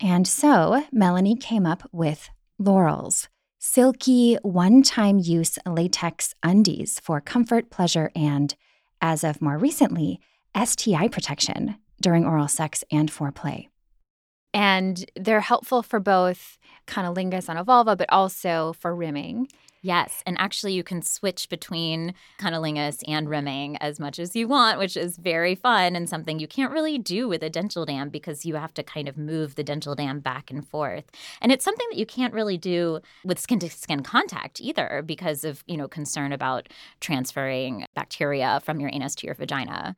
And 0.00 0.26
so 0.26 0.84
Melanie 0.92 1.34
came 1.34 1.66
up 1.66 1.88
with 1.90 2.30
Lorals, 2.60 3.26
silky, 3.58 4.36
one 4.42 4.84
time 4.84 5.18
use 5.18 5.58
latex 5.66 6.34
undies 6.44 7.00
for 7.00 7.20
comfort, 7.20 7.70
pleasure, 7.70 8.12
and, 8.14 8.54
as 9.00 9.24
of 9.24 9.42
more 9.42 9.58
recently, 9.58 10.20
STI 10.56 11.08
protection 11.08 11.74
during 12.00 12.24
oral 12.24 12.46
sex 12.46 12.84
and 12.92 13.10
foreplay. 13.10 13.66
And 14.52 15.04
they're 15.16 15.40
helpful 15.40 15.82
for 15.82 15.98
both 15.98 16.56
cunnilingus 16.86 17.48
on 17.48 17.56
a 17.56 17.64
vulva, 17.64 17.96
but 17.96 18.12
also 18.12 18.74
for 18.78 18.94
rimming. 18.94 19.48
Yes, 19.84 20.22
and 20.24 20.38
actually 20.40 20.72
you 20.72 20.82
can 20.82 21.02
switch 21.02 21.50
between 21.50 22.14
cunnilingus 22.38 23.02
and 23.06 23.28
rimming 23.28 23.76
as 23.82 24.00
much 24.00 24.18
as 24.18 24.34
you 24.34 24.48
want, 24.48 24.78
which 24.78 24.96
is 24.96 25.18
very 25.18 25.54
fun 25.54 25.94
and 25.94 26.08
something 26.08 26.38
you 26.38 26.48
can't 26.48 26.72
really 26.72 26.96
do 26.96 27.28
with 27.28 27.42
a 27.42 27.50
dental 27.50 27.84
dam 27.84 28.08
because 28.08 28.46
you 28.46 28.54
have 28.54 28.72
to 28.74 28.82
kind 28.82 29.08
of 29.08 29.18
move 29.18 29.56
the 29.56 29.62
dental 29.62 29.94
dam 29.94 30.20
back 30.20 30.50
and 30.50 30.66
forth. 30.66 31.04
And 31.42 31.52
it's 31.52 31.66
something 31.66 31.86
that 31.90 31.98
you 31.98 32.06
can't 32.06 32.32
really 32.32 32.56
do 32.56 33.00
with 33.26 33.38
skin 33.38 33.58
to 33.58 33.68
skin 33.68 34.02
contact 34.02 34.58
either 34.58 35.02
because 35.04 35.44
of, 35.44 35.62
you 35.66 35.76
know, 35.76 35.86
concern 35.86 36.32
about 36.32 36.70
transferring 37.00 37.84
bacteria 37.94 38.62
from 38.64 38.80
your 38.80 38.88
anus 38.90 39.14
to 39.16 39.26
your 39.26 39.34
vagina. 39.34 39.96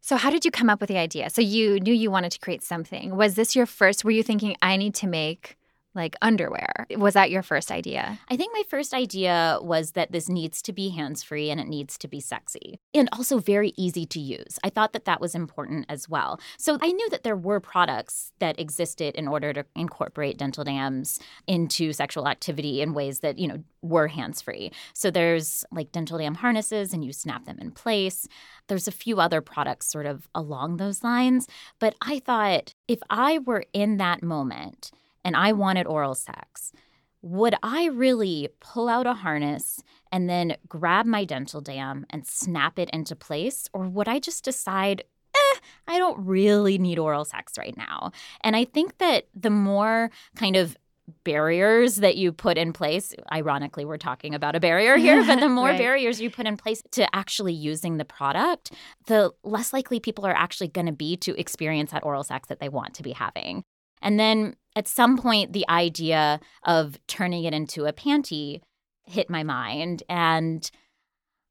So, 0.00 0.16
how 0.16 0.30
did 0.30 0.44
you 0.44 0.52
come 0.52 0.70
up 0.70 0.80
with 0.80 0.88
the 0.88 0.96
idea? 0.96 1.28
So, 1.30 1.42
you 1.42 1.80
knew 1.80 1.92
you 1.92 2.12
wanted 2.12 2.30
to 2.30 2.38
create 2.38 2.62
something. 2.62 3.16
Was 3.16 3.34
this 3.34 3.56
your 3.56 3.66
first? 3.66 4.04
Were 4.04 4.12
you 4.12 4.22
thinking, 4.22 4.54
I 4.62 4.76
need 4.76 4.94
to 4.94 5.08
make 5.08 5.58
like 5.94 6.16
underwear. 6.22 6.86
Was 6.96 7.14
that 7.14 7.30
your 7.30 7.42
first 7.42 7.70
idea? 7.70 8.18
I 8.28 8.36
think 8.36 8.52
my 8.52 8.62
first 8.68 8.94
idea 8.94 9.58
was 9.62 9.92
that 9.92 10.12
this 10.12 10.28
needs 10.28 10.62
to 10.62 10.72
be 10.72 10.90
hands 10.90 11.22
free 11.22 11.50
and 11.50 11.60
it 11.60 11.66
needs 11.66 11.98
to 11.98 12.08
be 12.08 12.20
sexy 12.20 12.78
and 12.94 13.08
also 13.12 13.38
very 13.38 13.72
easy 13.76 14.06
to 14.06 14.20
use. 14.20 14.58
I 14.62 14.70
thought 14.70 14.92
that 14.92 15.06
that 15.06 15.20
was 15.20 15.34
important 15.34 15.86
as 15.88 16.08
well. 16.08 16.40
So 16.56 16.78
I 16.80 16.92
knew 16.92 17.10
that 17.10 17.24
there 17.24 17.36
were 17.36 17.60
products 17.60 18.32
that 18.38 18.60
existed 18.60 19.14
in 19.14 19.26
order 19.28 19.52
to 19.52 19.64
incorporate 19.74 20.38
dental 20.38 20.64
dams 20.64 21.18
into 21.46 21.92
sexual 21.92 22.28
activity 22.28 22.80
in 22.80 22.94
ways 22.94 23.20
that, 23.20 23.38
you 23.38 23.48
know, 23.48 23.62
were 23.82 24.08
hands 24.08 24.42
free. 24.42 24.72
So 24.92 25.10
there's 25.10 25.64
like 25.70 25.92
dental 25.92 26.18
dam 26.18 26.34
harnesses 26.34 26.92
and 26.92 27.04
you 27.04 27.12
snap 27.12 27.44
them 27.44 27.58
in 27.60 27.70
place. 27.70 28.28
There's 28.66 28.88
a 28.88 28.92
few 28.92 29.20
other 29.20 29.40
products 29.40 29.90
sort 29.90 30.06
of 30.06 30.28
along 30.34 30.76
those 30.76 31.02
lines. 31.02 31.46
But 31.78 31.94
I 32.02 32.18
thought 32.18 32.74
if 32.86 32.98
I 33.08 33.38
were 33.38 33.64
in 33.72 33.96
that 33.98 34.22
moment, 34.22 34.90
and 35.28 35.36
I 35.36 35.52
wanted 35.52 35.86
oral 35.86 36.14
sex, 36.14 36.72
would 37.20 37.54
I 37.62 37.88
really 37.88 38.48
pull 38.60 38.88
out 38.88 39.06
a 39.06 39.12
harness 39.12 39.82
and 40.10 40.26
then 40.26 40.56
grab 40.66 41.04
my 41.04 41.26
dental 41.26 41.60
dam 41.60 42.06
and 42.08 42.26
snap 42.26 42.78
it 42.78 42.88
into 42.94 43.14
place? 43.14 43.68
Or 43.74 43.86
would 43.86 44.08
I 44.08 44.20
just 44.20 44.42
decide, 44.42 45.04
eh, 45.34 45.58
I 45.86 45.98
don't 45.98 46.24
really 46.24 46.78
need 46.78 46.98
oral 46.98 47.26
sex 47.26 47.58
right 47.58 47.76
now? 47.76 48.12
And 48.40 48.56
I 48.56 48.64
think 48.64 48.96
that 48.98 49.26
the 49.34 49.50
more 49.50 50.10
kind 50.34 50.56
of 50.56 50.78
barriers 51.24 51.96
that 51.96 52.16
you 52.16 52.32
put 52.32 52.56
in 52.58 52.70
place 52.70 53.14
ironically 53.32 53.82
we're 53.82 53.96
talking 53.96 54.34
about 54.34 54.54
a 54.54 54.60
barrier 54.60 54.96
here 55.06 55.24
but 55.24 55.40
the 55.40 55.48
more 55.48 55.68
right. 55.68 55.78
barriers 55.78 56.20
you 56.20 56.28
put 56.28 56.44
in 56.44 56.54
place 56.54 56.82
to 56.90 57.16
actually 57.16 57.54
using 57.54 57.96
the 57.96 58.04
product 58.04 58.72
the 59.06 59.32
less 59.42 59.72
likely 59.72 59.98
people 59.98 60.26
are 60.26 60.36
actually 60.36 60.68
going 60.68 60.84
to 60.84 60.92
be 60.92 61.16
to 61.16 61.34
experience 61.40 61.92
that 61.92 62.04
oral 62.04 62.22
sex 62.22 62.46
that 62.50 62.60
they 62.60 62.68
want 62.68 62.92
to 62.92 63.02
be 63.02 63.12
having 63.12 63.64
and 64.02 64.20
then 64.20 64.54
at 64.78 64.86
some 64.86 65.18
point, 65.18 65.52
the 65.52 65.68
idea 65.68 66.38
of 66.62 67.00
turning 67.08 67.42
it 67.42 67.52
into 67.52 67.84
a 67.86 67.92
panty 67.92 68.60
hit 69.04 69.28
my 69.28 69.42
mind. 69.42 70.04
And 70.08 70.70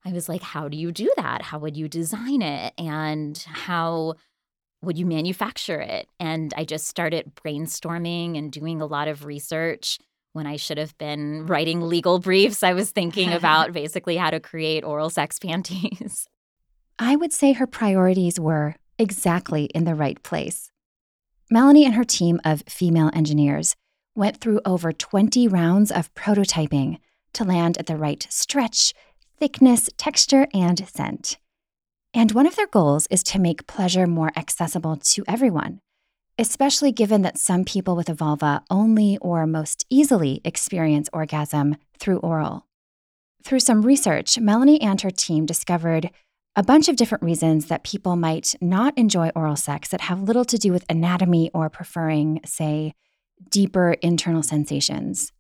I 0.06 0.14
was 0.14 0.30
like, 0.30 0.42
how 0.42 0.70
do 0.70 0.78
you 0.78 0.94
do 0.94 1.12
that? 1.18 1.42
How 1.42 1.60
would 1.60 1.76
you 1.76 1.90
design 1.90 2.42
it? 2.42 2.74
And 2.78 3.38
how 3.50 4.14
would 4.82 4.98
you 4.98 5.06
manufacture 5.06 5.82
it? 5.82 6.08
And 6.22 6.54
I 6.56 6.64
just 6.64 6.88
started 6.88 7.34
brainstorming 7.36 8.38
and 8.38 8.50
doing 8.50 8.80
a 8.80 8.86
lot 8.86 9.10
of 9.10 9.26
research. 9.26 10.00
When 10.32 10.48
I 10.48 10.56
should 10.56 10.78
have 10.78 10.98
been 10.98 11.48
writing 11.48 11.82
legal 11.82 12.20
briefs, 12.20 12.64
I 12.64 12.74
was 12.74 12.92
thinking 12.92 13.34
about 13.34 13.74
basically 13.74 14.16
how 14.16 14.30
to 14.30 14.40
create 14.40 14.86
oral 14.86 15.10
sex 15.10 15.38
panties. 15.46 16.30
I 16.98 17.18
would 17.18 17.34
say 17.34 17.52
her 17.52 17.68
priorities 17.68 18.40
were 18.40 18.76
exactly 18.98 19.66
in 19.66 19.84
the 19.84 19.96
right 19.96 20.24
place. 20.24 20.72
Melanie 21.50 21.86
and 21.86 21.94
her 21.94 22.04
team 22.04 22.42
of 22.44 22.62
female 22.68 23.10
engineers 23.14 23.74
went 24.16 24.42
through 24.42 24.60
over 24.66 24.92
20 24.92 25.48
rounds 25.48 25.92
of 25.92 26.14
prototyping 26.14 26.98
to 27.32 27.46
land 27.46 27.78
at 27.78 27.86
the 27.86 27.96
right 27.96 28.28
stretch, 28.30 28.94
thickness, 29.40 29.90
texture, 29.98 30.48
and 30.54 30.86
scent. 30.90 31.38
And 32.14 32.34
one 32.34 32.48
of 32.48 32.58
their 32.58 32.68
goals 32.68 33.08
is 33.10 33.24
to 33.24 33.40
make 33.40 33.66
pleasure 33.66 34.08
more 34.08 34.34
accessible 34.36 34.98
to 34.98 35.24
everyone, 35.26 35.80
especially 36.38 36.92
given 36.92 37.22
that 37.22 37.38
some 37.38 37.64
people 37.64 37.96
with 37.96 38.10
a 38.10 38.14
vulva 38.14 38.64
only 38.70 39.18
or 39.22 39.48
most 39.48 39.86
easily 39.90 40.42
experience 40.44 41.10
orgasm 41.14 41.78
through 41.98 42.18
oral. 42.18 42.66
Through 43.44 43.62
some 43.62 43.84
research, 43.84 44.38
Melanie 44.38 44.82
and 44.82 45.00
her 45.00 45.12
team 45.12 45.46
discovered 45.46 46.10
a 46.58 46.64
bunch 46.64 46.90
of 46.90 46.96
different 46.96 47.24
reasons 47.24 47.68
that 47.68 47.84
people 47.84 48.16
might 48.16 48.56
not 48.60 48.98
enjoy 48.98 49.30
oral 49.36 49.56
sex 49.56 49.90
that 49.90 50.02
have 50.02 50.24
little 50.24 50.44
to 50.44 50.58
do 50.58 50.72
with 50.72 50.84
anatomy 50.90 51.52
or 51.54 51.70
preferring, 51.70 52.42
say, 52.46 52.96
deeper 53.52 53.94
internal 54.02 54.42
sensations. 54.42 55.32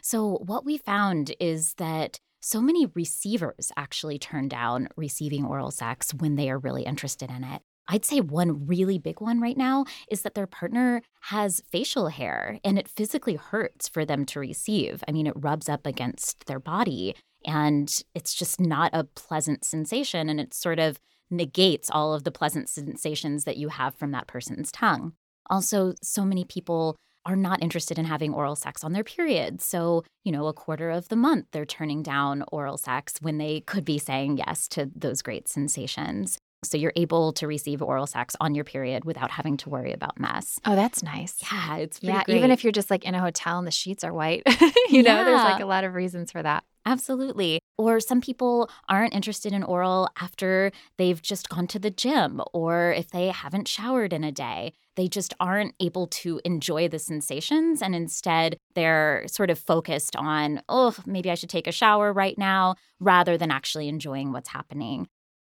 So, 0.00 0.38
what 0.46 0.64
we 0.64 0.78
found 0.78 1.34
is 1.40 1.74
that 1.74 2.20
so 2.40 2.60
many 2.60 2.86
receivers 2.94 3.72
actually 3.76 4.18
turn 4.18 4.48
down 4.48 4.88
receiving 4.96 5.44
oral 5.44 5.72
sex 5.72 6.14
when 6.14 6.36
they 6.36 6.48
are 6.48 6.58
really 6.58 6.84
interested 6.84 7.30
in 7.30 7.42
it. 7.42 7.60
I'd 7.88 8.04
say 8.04 8.20
one 8.20 8.66
really 8.66 8.98
big 8.98 9.20
one 9.20 9.40
right 9.40 9.56
now 9.56 9.86
is 10.08 10.22
that 10.22 10.34
their 10.34 10.46
partner 10.46 11.02
has 11.22 11.62
facial 11.70 12.08
hair 12.08 12.60
and 12.62 12.78
it 12.78 12.88
physically 12.88 13.34
hurts 13.34 13.88
for 13.88 14.04
them 14.04 14.24
to 14.26 14.40
receive. 14.40 15.02
I 15.08 15.12
mean, 15.12 15.26
it 15.26 15.34
rubs 15.36 15.68
up 15.68 15.84
against 15.84 16.46
their 16.46 16.60
body 16.60 17.16
and 17.44 18.02
it's 18.14 18.34
just 18.34 18.60
not 18.60 18.90
a 18.92 19.04
pleasant 19.04 19.64
sensation. 19.64 20.28
And 20.28 20.40
it 20.40 20.54
sort 20.54 20.78
of 20.78 20.98
negates 21.30 21.90
all 21.90 22.14
of 22.14 22.24
the 22.24 22.30
pleasant 22.30 22.68
sensations 22.68 23.44
that 23.44 23.56
you 23.56 23.68
have 23.68 23.94
from 23.94 24.10
that 24.12 24.26
person's 24.26 24.70
tongue. 24.70 25.12
Also, 25.50 25.94
so 26.02 26.24
many 26.24 26.44
people 26.44 26.96
are 27.26 27.36
not 27.36 27.62
interested 27.62 27.98
in 27.98 28.04
having 28.04 28.34
oral 28.34 28.56
sex 28.56 28.84
on 28.84 28.92
their 28.92 29.04
period. 29.04 29.60
So, 29.60 30.04
you 30.24 30.32
know, 30.32 30.46
a 30.46 30.52
quarter 30.52 30.90
of 30.90 31.08
the 31.08 31.16
month 31.16 31.46
they're 31.52 31.64
turning 31.64 32.02
down 32.02 32.44
oral 32.52 32.76
sex 32.76 33.14
when 33.20 33.38
they 33.38 33.60
could 33.60 33.84
be 33.84 33.98
saying 33.98 34.38
yes 34.38 34.68
to 34.68 34.90
those 34.94 35.22
great 35.22 35.48
sensations. 35.48 36.38
So 36.62 36.78
you're 36.78 36.92
able 36.96 37.32
to 37.34 37.46
receive 37.46 37.82
oral 37.82 38.06
sex 38.06 38.34
on 38.40 38.54
your 38.54 38.64
period 38.64 39.04
without 39.04 39.30
having 39.30 39.56
to 39.58 39.68
worry 39.68 39.92
about 39.92 40.18
mess. 40.18 40.58
Oh, 40.64 40.74
that's 40.74 41.02
nice. 41.02 41.36
Yeah, 41.42 41.76
it's 41.76 42.02
yeah. 42.02 42.22
Great. 42.24 42.38
Even 42.38 42.50
if 42.50 42.64
you're 42.64 42.72
just 42.72 42.90
like 42.90 43.04
in 43.04 43.14
a 43.14 43.20
hotel 43.20 43.58
and 43.58 43.66
the 43.66 43.70
sheets 43.70 44.02
are 44.02 44.12
white, 44.12 44.42
you 44.88 45.02
know, 45.02 45.24
there's 45.24 45.42
like 45.42 45.62
a 45.62 45.66
lot 45.66 45.84
of 45.84 45.94
reasons 45.94 46.32
for 46.32 46.42
that. 46.42 46.64
Absolutely. 46.86 47.60
Or 47.78 47.98
some 47.98 48.20
people 48.20 48.70
aren't 48.88 49.14
interested 49.14 49.52
in 49.52 49.62
oral 49.62 50.08
after 50.20 50.70
they've 50.98 51.20
just 51.20 51.48
gone 51.48 51.66
to 51.68 51.78
the 51.78 51.90
gym 51.90 52.42
or 52.52 52.92
if 52.92 53.10
they 53.10 53.28
haven't 53.28 53.68
showered 53.68 54.12
in 54.12 54.22
a 54.22 54.30
day. 54.30 54.74
They 54.96 55.08
just 55.08 55.34
aren't 55.40 55.74
able 55.80 56.06
to 56.08 56.40
enjoy 56.44 56.88
the 56.88 56.98
sensations. 56.98 57.82
And 57.82 57.94
instead, 57.94 58.58
they're 58.74 59.24
sort 59.26 59.50
of 59.50 59.58
focused 59.58 60.14
on, 60.14 60.62
oh, 60.68 60.94
maybe 61.06 61.30
I 61.30 61.34
should 61.34 61.50
take 61.50 61.66
a 61.66 61.72
shower 61.72 62.12
right 62.12 62.36
now, 62.38 62.76
rather 63.00 63.36
than 63.36 63.50
actually 63.50 63.88
enjoying 63.88 64.32
what's 64.32 64.50
happening. 64.50 65.08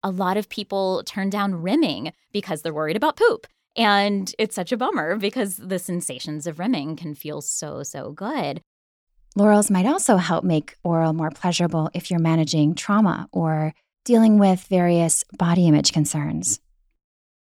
A 0.02 0.10
lot 0.10 0.36
of 0.36 0.48
people 0.48 1.02
turn 1.04 1.28
down 1.28 1.60
rimming 1.60 2.12
because 2.32 2.62
they're 2.62 2.72
worried 2.72 2.96
about 2.96 3.16
poop. 3.16 3.46
And 3.76 4.32
it's 4.38 4.54
such 4.54 4.72
a 4.72 4.76
bummer 4.76 5.16
because 5.16 5.56
the 5.56 5.78
sensations 5.78 6.46
of 6.46 6.58
rimming 6.58 6.96
can 6.96 7.14
feel 7.14 7.42
so, 7.42 7.82
so 7.82 8.12
good. 8.12 8.62
Lorals 9.38 9.70
might 9.70 9.84
also 9.84 10.16
help 10.16 10.44
make 10.44 10.76
oral 10.82 11.12
more 11.12 11.30
pleasurable 11.30 11.90
if 11.92 12.10
you're 12.10 12.18
managing 12.18 12.74
trauma 12.74 13.28
or 13.32 13.74
dealing 14.02 14.38
with 14.38 14.64
various 14.70 15.24
body 15.36 15.68
image 15.68 15.92
concerns. 15.92 16.58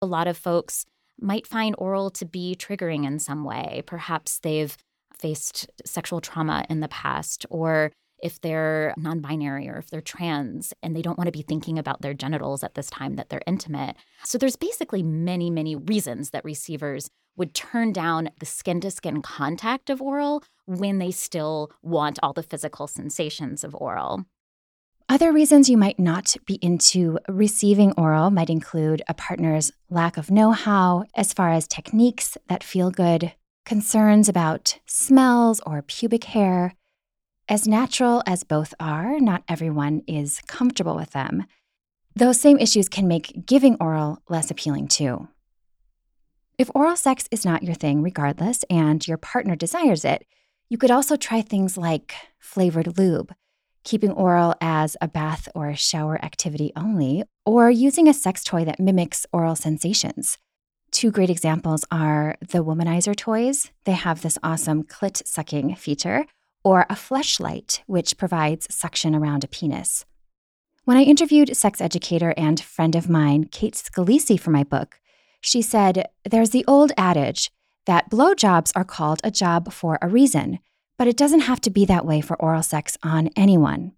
A 0.02 0.06
lot 0.06 0.28
of 0.28 0.36
folks 0.36 0.84
might 1.18 1.46
find 1.46 1.74
oral 1.78 2.10
to 2.10 2.26
be 2.26 2.54
triggering 2.54 3.06
in 3.06 3.18
some 3.18 3.44
way. 3.44 3.82
Perhaps 3.86 4.40
they've 4.40 4.76
faced 5.18 5.70
sexual 5.86 6.20
trauma 6.20 6.66
in 6.68 6.80
the 6.80 6.88
past, 6.88 7.46
or 7.48 7.92
if 8.22 8.42
they're 8.42 8.92
non 8.98 9.20
binary 9.20 9.66
or 9.66 9.78
if 9.78 9.88
they're 9.88 10.02
trans 10.02 10.74
and 10.82 10.94
they 10.94 11.00
don't 11.00 11.16
want 11.16 11.28
to 11.28 11.32
be 11.32 11.40
thinking 11.40 11.78
about 11.78 12.02
their 12.02 12.12
genitals 12.12 12.62
at 12.62 12.74
this 12.74 12.90
time 12.90 13.16
that 13.16 13.30
they're 13.30 13.40
intimate. 13.46 13.96
So 14.22 14.36
there's 14.36 14.56
basically 14.56 15.02
many, 15.02 15.48
many 15.48 15.74
reasons 15.76 16.28
that 16.30 16.44
receivers 16.44 17.08
would 17.36 17.54
turn 17.54 17.92
down 17.92 18.30
the 18.40 18.46
skin 18.46 18.80
to 18.80 18.90
skin 18.90 19.22
contact 19.22 19.90
of 19.90 20.00
oral 20.02 20.42
when 20.64 20.98
they 20.98 21.10
still 21.10 21.70
want 21.82 22.18
all 22.22 22.32
the 22.32 22.42
physical 22.42 22.86
sensations 22.86 23.62
of 23.62 23.74
oral. 23.74 24.24
Other 25.08 25.32
reasons 25.32 25.70
you 25.70 25.76
might 25.76 26.00
not 26.00 26.36
be 26.46 26.54
into 26.54 27.18
receiving 27.28 27.92
oral 27.92 28.30
might 28.30 28.50
include 28.50 29.02
a 29.08 29.14
partner's 29.14 29.70
lack 29.88 30.16
of 30.16 30.32
know 30.32 30.50
how 30.50 31.04
as 31.14 31.32
far 31.32 31.50
as 31.50 31.68
techniques 31.68 32.36
that 32.48 32.64
feel 32.64 32.90
good, 32.90 33.32
concerns 33.64 34.28
about 34.28 34.78
smells 34.86 35.60
or 35.64 35.82
pubic 35.82 36.24
hair, 36.24 36.74
As 37.48 37.68
natural 37.68 38.24
as 38.26 38.42
both 38.42 38.74
are, 38.80 39.20
not 39.20 39.44
everyone 39.48 40.02
is 40.08 40.40
comfortable 40.48 40.96
with 40.96 41.10
them. 41.12 41.44
Those 42.16 42.40
same 42.40 42.58
issues 42.58 42.88
can 42.88 43.06
make 43.06 43.46
giving 43.46 43.76
oral 43.78 44.18
less 44.28 44.50
appealing 44.50 44.88
too. 44.88 45.28
If 46.58 46.70
oral 46.74 46.96
sex 46.96 47.28
is 47.30 47.44
not 47.44 47.62
your 47.62 47.74
thing, 47.74 48.02
regardless, 48.02 48.64
and 48.70 49.06
your 49.06 49.18
partner 49.18 49.56
desires 49.56 50.06
it, 50.06 50.24
you 50.70 50.78
could 50.78 50.90
also 50.90 51.14
try 51.14 51.42
things 51.42 51.76
like 51.76 52.14
flavored 52.38 52.96
lube, 52.96 53.34
keeping 53.84 54.10
oral 54.10 54.54
as 54.62 54.96
a 55.02 55.06
bath 55.06 55.50
or 55.54 55.68
a 55.68 55.76
shower 55.76 56.18
activity 56.24 56.72
only, 56.74 57.24
or 57.44 57.70
using 57.70 58.08
a 58.08 58.14
sex 58.14 58.42
toy 58.42 58.64
that 58.64 58.80
mimics 58.80 59.26
oral 59.34 59.54
sensations. 59.54 60.38
Two 60.90 61.10
great 61.10 61.28
examples 61.28 61.84
are 61.90 62.36
the 62.40 62.64
womanizer 62.64 63.14
toys. 63.14 63.70
They 63.84 63.92
have 63.92 64.22
this 64.22 64.38
awesome 64.42 64.82
clit 64.82 65.26
sucking 65.26 65.74
feature, 65.74 66.24
or 66.64 66.86
a 66.88 66.94
Fleshlight, 66.94 67.80
which 67.86 68.16
provides 68.16 68.66
suction 68.74 69.14
around 69.14 69.44
a 69.44 69.48
penis. 69.48 70.06
When 70.84 70.96
I 70.96 71.02
interviewed 71.02 71.54
sex 71.54 71.82
educator 71.82 72.32
and 72.34 72.58
friend 72.58 72.96
of 72.96 73.10
mine, 73.10 73.44
Kate 73.52 73.74
Scalisi, 73.74 74.40
for 74.40 74.52
my 74.52 74.64
book, 74.64 75.00
she 75.40 75.62
said, 75.62 76.08
There's 76.24 76.50
the 76.50 76.64
old 76.66 76.92
adage 76.96 77.50
that 77.86 78.10
blowjobs 78.10 78.72
are 78.74 78.84
called 78.84 79.20
a 79.22 79.30
job 79.30 79.72
for 79.72 79.98
a 80.02 80.08
reason, 80.08 80.58
but 80.98 81.08
it 81.08 81.16
doesn't 81.16 81.40
have 81.40 81.60
to 81.62 81.70
be 81.70 81.84
that 81.84 82.06
way 82.06 82.20
for 82.20 82.40
oral 82.40 82.62
sex 82.62 82.96
on 83.02 83.30
anyone. 83.36 83.92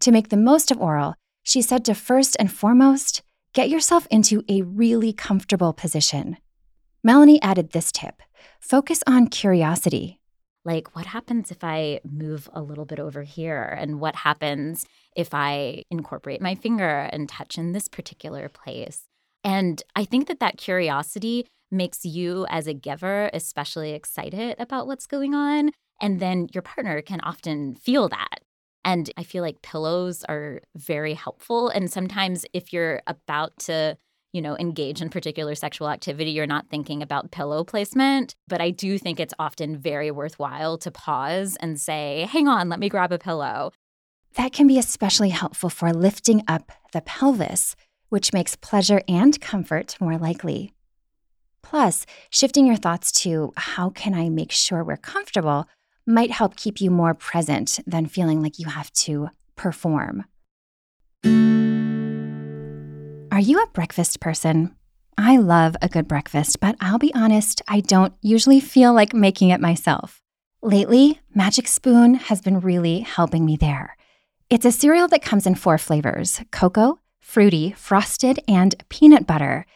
To 0.00 0.12
make 0.12 0.28
the 0.28 0.36
most 0.36 0.70
of 0.70 0.80
oral, 0.80 1.14
she 1.42 1.62
said 1.62 1.84
to 1.86 1.94
first 1.94 2.36
and 2.38 2.52
foremost, 2.52 3.22
get 3.52 3.68
yourself 3.68 4.06
into 4.10 4.44
a 4.48 4.62
really 4.62 5.12
comfortable 5.12 5.72
position. 5.72 6.36
Melanie 7.02 7.40
added 7.42 7.70
this 7.70 7.90
tip 7.92 8.22
focus 8.60 9.02
on 9.06 9.28
curiosity. 9.28 10.20
Like, 10.64 10.94
what 10.94 11.06
happens 11.06 11.50
if 11.50 11.64
I 11.64 12.00
move 12.04 12.50
a 12.52 12.60
little 12.60 12.84
bit 12.84 13.00
over 13.00 13.22
here? 13.22 13.62
And 13.62 14.00
what 14.00 14.14
happens 14.14 14.84
if 15.16 15.32
I 15.32 15.84
incorporate 15.90 16.42
my 16.42 16.54
finger 16.54 17.08
and 17.10 17.28
touch 17.28 17.56
in 17.56 17.72
this 17.72 17.88
particular 17.88 18.48
place? 18.48 19.07
And 19.48 19.82
I 19.96 20.04
think 20.04 20.28
that 20.28 20.40
that 20.40 20.58
curiosity 20.58 21.46
makes 21.70 22.04
you 22.04 22.44
as 22.50 22.66
a 22.66 22.74
giver 22.74 23.30
especially 23.32 23.92
excited 23.92 24.54
about 24.58 24.86
what's 24.86 25.06
going 25.06 25.34
on. 25.34 25.70
And 26.02 26.20
then 26.20 26.48
your 26.52 26.60
partner 26.60 27.00
can 27.00 27.22
often 27.22 27.74
feel 27.74 28.10
that. 28.10 28.40
And 28.84 29.10
I 29.16 29.22
feel 29.22 29.42
like 29.42 29.62
pillows 29.62 30.22
are 30.28 30.60
very 30.76 31.14
helpful. 31.14 31.70
And 31.70 31.90
sometimes 31.90 32.44
if 32.52 32.74
you're 32.74 33.00
about 33.06 33.58
to, 33.60 33.96
you 34.34 34.42
know, 34.42 34.54
engage 34.58 35.00
in 35.00 35.08
particular 35.08 35.54
sexual 35.54 35.88
activity, 35.88 36.32
you're 36.32 36.46
not 36.46 36.68
thinking 36.68 37.02
about 37.02 37.30
pillow 37.30 37.64
placement. 37.64 38.34
But 38.48 38.60
I 38.60 38.68
do 38.68 38.98
think 38.98 39.18
it's 39.18 39.34
often 39.38 39.78
very 39.78 40.10
worthwhile 40.10 40.76
to 40.76 40.90
pause 40.90 41.56
and 41.58 41.80
say, 41.80 42.28
hang 42.30 42.48
on, 42.48 42.68
let 42.68 42.80
me 42.80 42.90
grab 42.90 43.12
a 43.12 43.18
pillow. 43.18 43.72
That 44.34 44.52
can 44.52 44.66
be 44.66 44.78
especially 44.78 45.30
helpful 45.30 45.70
for 45.70 45.90
lifting 45.94 46.44
up 46.46 46.70
the 46.92 47.00
pelvis, 47.00 47.76
which 48.08 48.32
makes 48.32 48.56
pleasure 48.56 49.02
and 49.08 49.40
comfort 49.40 49.96
more 50.00 50.18
likely. 50.18 50.72
Plus, 51.62 52.06
shifting 52.30 52.66
your 52.66 52.76
thoughts 52.76 53.12
to 53.12 53.52
how 53.56 53.90
can 53.90 54.14
I 54.14 54.28
make 54.28 54.52
sure 54.52 54.82
we're 54.82 54.96
comfortable 54.96 55.66
might 56.06 56.30
help 56.30 56.56
keep 56.56 56.80
you 56.80 56.90
more 56.90 57.12
present 57.12 57.78
than 57.86 58.06
feeling 58.06 58.42
like 58.42 58.58
you 58.58 58.68
have 58.68 58.90
to 58.92 59.28
perform. 59.56 60.24
Are 63.30 63.40
you 63.40 63.62
a 63.62 63.66
breakfast 63.74 64.18
person? 64.20 64.74
I 65.18 65.36
love 65.36 65.76
a 65.82 65.88
good 65.88 66.08
breakfast, 66.08 66.60
but 66.60 66.76
I'll 66.80 66.98
be 66.98 67.12
honest, 67.14 67.60
I 67.68 67.80
don't 67.80 68.14
usually 68.22 68.60
feel 68.60 68.94
like 68.94 69.12
making 69.12 69.50
it 69.50 69.60
myself. 69.60 70.22
Lately, 70.62 71.20
Magic 71.34 71.68
Spoon 71.68 72.14
has 72.14 72.40
been 72.40 72.60
really 72.60 73.00
helping 73.00 73.44
me 73.44 73.56
there. 73.56 73.96
It's 74.48 74.64
a 74.64 74.72
cereal 74.72 75.08
that 75.08 75.22
comes 75.22 75.46
in 75.46 75.54
four 75.56 75.76
flavors 75.76 76.40
cocoa, 76.50 76.98
fruity, 77.28 77.72
frosted, 77.72 78.40
and 78.48 78.74
peanut 78.88 79.26
butter. 79.26 79.66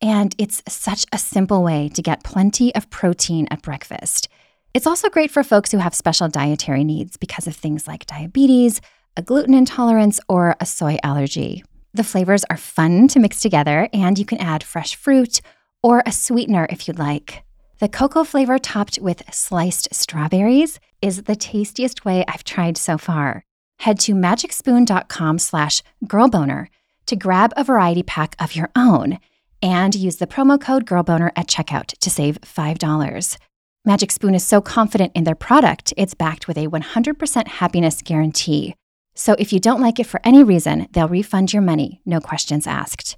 And 0.00 0.34
it's 0.38 0.62
such 0.66 1.04
a 1.12 1.18
simple 1.18 1.62
way 1.62 1.90
to 1.90 2.00
get 2.00 2.24
plenty 2.24 2.74
of 2.74 2.88
protein 2.88 3.46
at 3.50 3.60
breakfast. 3.60 4.28
It's 4.72 4.86
also 4.86 5.10
great 5.10 5.30
for 5.30 5.44
folks 5.44 5.70
who 5.70 5.76
have 5.76 5.94
special 5.94 6.28
dietary 6.28 6.84
needs 6.84 7.18
because 7.18 7.46
of 7.46 7.54
things 7.54 7.86
like 7.86 8.06
diabetes, 8.06 8.80
a 9.14 9.20
gluten 9.20 9.52
intolerance, 9.52 10.20
or 10.26 10.56
a 10.58 10.64
soy 10.64 10.96
allergy. 11.02 11.62
The 11.92 12.02
flavors 12.02 12.44
are 12.48 12.56
fun 12.56 13.08
to 13.08 13.20
mix 13.20 13.42
together, 13.42 13.90
and 13.92 14.18
you 14.18 14.24
can 14.24 14.38
add 14.38 14.64
fresh 14.64 14.96
fruit 14.96 15.42
or 15.82 16.02
a 16.06 16.12
sweetener 16.12 16.66
if 16.70 16.88
you'd 16.88 16.98
like. 16.98 17.44
The 17.78 17.90
cocoa 17.90 18.24
flavor 18.24 18.58
topped 18.58 18.98
with 19.02 19.22
sliced 19.30 19.94
strawberries 19.94 20.80
is 21.02 21.24
the 21.24 21.36
tastiest 21.36 22.06
way 22.06 22.24
I've 22.26 22.44
tried 22.44 22.78
so 22.78 22.96
far. 22.96 23.44
Head 23.80 24.00
to 24.00 24.14
magicspoon.com 24.14 25.38
slash 25.38 25.82
girlboner 26.06 26.68
to 27.06 27.16
grab 27.16 27.52
a 27.56 27.64
variety 27.64 28.02
pack 28.02 28.36
of 28.38 28.54
your 28.54 28.70
own 28.76 29.18
and 29.62 29.94
use 29.94 30.16
the 30.16 30.26
promo 30.26 30.60
code 30.60 30.86
GIRLBONER 30.86 31.30
at 31.36 31.46
checkout 31.46 31.96
to 31.98 32.10
save 32.10 32.40
$5. 32.40 33.36
Magic 33.84 34.10
Spoon 34.10 34.34
is 34.34 34.46
so 34.46 34.60
confident 34.60 35.12
in 35.14 35.24
their 35.24 35.34
product, 35.34 35.92
it's 35.96 36.14
backed 36.14 36.46
with 36.46 36.56
a 36.56 36.68
100% 36.68 37.48
happiness 37.48 38.00
guarantee. 38.02 38.74
So 39.14 39.34
if 39.38 39.52
you 39.52 39.60
don't 39.60 39.80
like 39.80 39.98
it 39.98 40.06
for 40.06 40.20
any 40.24 40.42
reason, 40.42 40.88
they'll 40.92 41.08
refund 41.08 41.52
your 41.52 41.62
money, 41.62 42.00
no 42.06 42.20
questions 42.20 42.66
asked. 42.66 43.16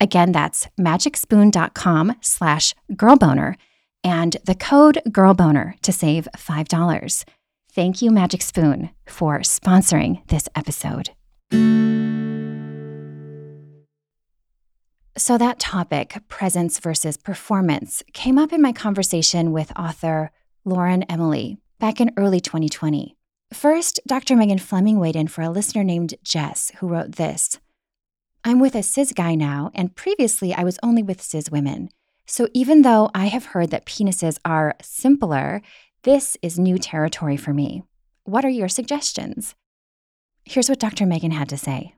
Again, 0.00 0.32
that's 0.32 0.68
magicspoon.com 0.78 2.16
slash 2.20 2.74
girlboner 2.92 3.56
and 4.02 4.36
the 4.44 4.54
code 4.54 5.00
girlboner 5.08 5.80
to 5.80 5.92
save 5.92 6.28
$5. 6.36 7.24
Thank 7.72 8.02
you, 8.02 8.10
Magic 8.10 8.42
Spoon, 8.42 8.90
for 9.06 9.40
sponsoring 9.40 10.26
this 10.28 10.48
episode. 10.54 11.10
So, 15.16 15.38
that 15.38 15.60
topic, 15.60 16.16
presence 16.26 16.80
versus 16.80 17.16
performance, 17.16 18.02
came 18.12 18.36
up 18.36 18.52
in 18.52 18.60
my 18.60 18.72
conversation 18.72 19.52
with 19.52 19.70
author 19.78 20.32
Lauren 20.64 21.04
Emily 21.04 21.56
back 21.78 22.00
in 22.00 22.10
early 22.16 22.40
2020. 22.40 23.16
First, 23.52 24.00
Dr. 24.08 24.34
Megan 24.34 24.58
Fleming 24.58 24.98
weighed 24.98 25.14
in 25.14 25.28
for 25.28 25.42
a 25.42 25.50
listener 25.50 25.84
named 25.84 26.14
Jess, 26.24 26.72
who 26.78 26.88
wrote 26.88 27.12
this 27.12 27.60
I'm 28.42 28.58
with 28.58 28.74
a 28.74 28.82
cis 28.82 29.12
guy 29.12 29.36
now, 29.36 29.70
and 29.72 29.94
previously 29.94 30.52
I 30.52 30.64
was 30.64 30.80
only 30.82 31.04
with 31.04 31.22
cis 31.22 31.48
women. 31.48 31.90
So, 32.26 32.48
even 32.52 32.82
though 32.82 33.08
I 33.14 33.26
have 33.26 33.44
heard 33.44 33.70
that 33.70 33.86
penises 33.86 34.40
are 34.44 34.74
simpler, 34.82 35.62
this 36.02 36.36
is 36.42 36.58
new 36.58 36.76
territory 36.76 37.36
for 37.36 37.54
me. 37.54 37.84
What 38.24 38.44
are 38.44 38.48
your 38.48 38.68
suggestions? 38.68 39.54
Here's 40.44 40.68
what 40.68 40.80
Dr. 40.80 41.06
Megan 41.06 41.30
had 41.30 41.50
to 41.50 41.56
say. 41.56 41.94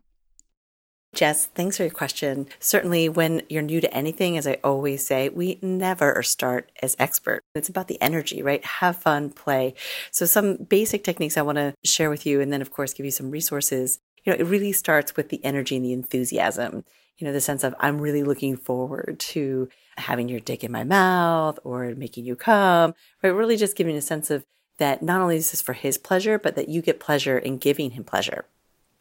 Jess, 1.16 1.46
thanks 1.46 1.79
for 1.79 1.83
your 1.85 1.90
question. 1.90 2.46
Certainly, 2.61 3.09
when 3.09 3.40
you're 3.48 3.62
new 3.62 3.81
to 3.81 3.92
anything, 3.96 4.37
as 4.37 4.46
I 4.46 4.59
always 4.62 5.05
say, 5.07 5.31
we 5.31 5.59
never 5.62 6.22
start 6.22 6.70
as 6.83 6.94
expert. 6.98 7.42
It's 7.55 7.70
about 7.70 7.88
the 7.88 8.00
energy, 8.02 8.42
right? 8.42 8.62
Have 8.62 8.96
fun, 8.96 9.31
play. 9.31 9.72
So, 10.11 10.26
some 10.26 10.57
basic 10.57 11.05
techniques 11.05 11.38
I 11.38 11.42
want 11.42 11.57
to 11.57 11.72
share 11.85 12.11
with 12.11 12.26
you, 12.26 12.42
and 12.42 12.52
then, 12.52 12.61
of 12.61 12.70
course, 12.70 12.92
give 12.92 13.07
you 13.07 13.11
some 13.11 13.31
resources. 13.31 13.98
You 14.24 14.33
know, 14.33 14.38
it 14.38 14.44
really 14.44 14.72
starts 14.72 15.16
with 15.16 15.31
the 15.31 15.42
energy 15.42 15.76
and 15.76 15.85
the 15.87 15.94
enthusiasm. 15.94 16.85
You 17.16 17.26
know, 17.26 17.33
the 17.33 17.40
sense 17.40 17.64
of 17.64 17.74
I'm 17.81 17.98
really 17.98 18.22
looking 18.22 18.55
forward 18.55 19.18
to 19.18 19.70
having 19.96 20.29
your 20.29 20.40
dick 20.40 20.62
in 20.62 20.70
my 20.70 20.85
mouth 20.85 21.59
or 21.64 21.94
making 21.94 22.26
you 22.26 22.37
come, 22.37 22.92
right? 23.22 23.31
Really 23.31 23.57
just 23.57 23.74
giving 23.74 23.96
a 23.96 24.02
sense 24.02 24.31
of 24.31 24.44
that 24.76 25.02
not 25.02 25.22
only 25.22 25.37
is 25.37 25.50
this 25.50 25.62
for 25.62 25.72
his 25.72 25.96
pleasure, 25.96 26.38
but 26.38 26.57
that 26.57 26.68
you 26.68 26.83
get 26.83 27.00
pleasure 27.00 27.38
in 27.38 27.57
giving 27.57 27.92
him 27.92 28.05
pleasure. 28.05 28.44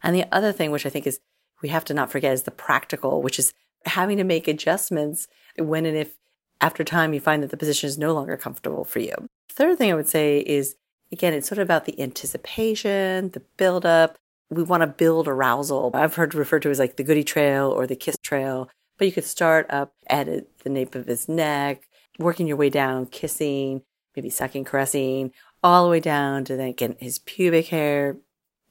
And 0.02 0.16
the 0.16 0.24
other 0.32 0.52
thing, 0.52 0.70
which 0.70 0.86
I 0.86 0.90
think 0.90 1.06
is 1.06 1.20
we 1.62 1.68
have 1.68 1.84
to 1.86 1.94
not 1.94 2.10
forget 2.10 2.32
is 2.32 2.42
the 2.42 2.50
practical, 2.50 3.22
which 3.22 3.38
is 3.38 3.52
having 3.84 4.18
to 4.18 4.24
make 4.24 4.48
adjustments 4.48 5.28
when 5.58 5.86
and 5.86 5.96
if 5.96 6.16
after 6.60 6.84
time 6.84 7.12
you 7.14 7.20
find 7.20 7.42
that 7.42 7.50
the 7.50 7.56
position 7.56 7.86
is 7.86 7.98
no 7.98 8.12
longer 8.12 8.36
comfortable 8.36 8.84
for 8.84 8.98
you. 8.98 9.14
Third 9.50 9.78
thing 9.78 9.90
I 9.90 9.94
would 9.94 10.08
say 10.08 10.40
is 10.40 10.76
again, 11.12 11.32
it's 11.32 11.48
sort 11.48 11.58
of 11.58 11.64
about 11.64 11.84
the 11.84 12.00
anticipation, 12.00 13.30
the 13.30 13.42
buildup. 13.56 14.18
We 14.50 14.62
want 14.62 14.82
to 14.82 14.86
build 14.86 15.28
arousal. 15.28 15.90
I've 15.94 16.14
heard 16.14 16.34
referred 16.34 16.62
to 16.62 16.70
as 16.70 16.78
like 16.78 16.96
the 16.96 17.04
goody 17.04 17.24
trail 17.24 17.70
or 17.70 17.86
the 17.86 17.96
kiss 17.96 18.16
trail, 18.22 18.68
but 18.98 19.06
you 19.06 19.12
could 19.12 19.24
start 19.24 19.66
up 19.70 19.92
at 20.08 20.28
the 20.60 20.70
nape 20.70 20.94
of 20.94 21.06
his 21.06 21.28
neck, 21.28 21.88
working 22.18 22.46
your 22.46 22.56
way 22.56 22.70
down, 22.70 23.06
kissing, 23.06 23.82
maybe 24.14 24.30
sucking, 24.30 24.64
caressing, 24.64 25.32
all 25.62 25.84
the 25.84 25.90
way 25.90 26.00
down 26.00 26.44
to 26.44 26.56
then 26.56 26.68
again 26.68 26.96
his 26.98 27.18
pubic 27.18 27.68
hair, 27.68 28.16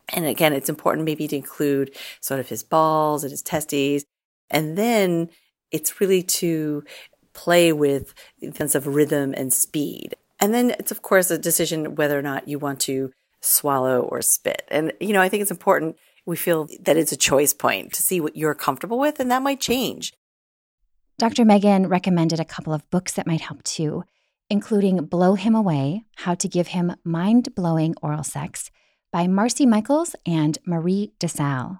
and 0.09 0.25
again, 0.25 0.53
it's 0.53 0.69
important 0.69 1.05
maybe 1.05 1.27
to 1.27 1.35
include 1.35 1.95
sort 2.21 2.39
of 2.39 2.49
his 2.49 2.63
balls 2.63 3.23
and 3.23 3.31
his 3.31 3.41
testes. 3.41 4.05
And 4.49 4.77
then 4.77 5.29
it's 5.71 5.99
really 5.99 6.23
to 6.23 6.83
play 7.33 7.73
with 7.73 8.13
the 8.39 8.51
sense 8.53 8.75
of 8.75 8.87
rhythm 8.87 9.33
and 9.35 9.51
speed. 9.51 10.15
And 10.39 10.53
then 10.53 10.71
it's, 10.71 10.91
of 10.91 11.01
course, 11.01 11.31
a 11.31 11.37
decision 11.37 11.95
whether 11.95 12.17
or 12.17 12.21
not 12.21 12.47
you 12.47 12.59
want 12.59 12.79
to 12.81 13.11
swallow 13.41 14.01
or 14.01 14.21
spit. 14.21 14.63
And, 14.69 14.93
you 14.99 15.13
know, 15.13 15.21
I 15.21 15.29
think 15.29 15.41
it's 15.41 15.51
important 15.51 15.97
we 16.25 16.35
feel 16.35 16.67
that 16.81 16.97
it's 16.97 17.11
a 17.11 17.17
choice 17.17 17.53
point 17.53 17.93
to 17.93 18.01
see 18.01 18.19
what 18.19 18.35
you're 18.35 18.55
comfortable 18.55 18.97
with, 18.97 19.19
and 19.19 19.29
that 19.29 19.43
might 19.43 19.61
change. 19.61 20.11
Dr. 21.17 21.45
Megan 21.45 21.87
recommended 21.87 22.39
a 22.39 22.45
couple 22.45 22.73
of 22.73 22.89
books 22.89 23.13
that 23.13 23.27
might 23.27 23.41
help 23.41 23.63
too, 23.63 24.03
including 24.49 25.05
Blow 25.05 25.35
Him 25.35 25.55
Away 25.55 26.03
How 26.15 26.33
to 26.35 26.47
Give 26.47 26.67
Him 26.67 26.95
Mind 27.03 27.53
Blowing 27.55 27.95
Oral 28.01 28.23
Sex 28.23 28.71
by 29.15 29.27
Marcy 29.27 29.65
Michaels 29.65 30.13
and 30.25 30.57
Marie 30.65 31.13
DeSalle. 31.21 31.79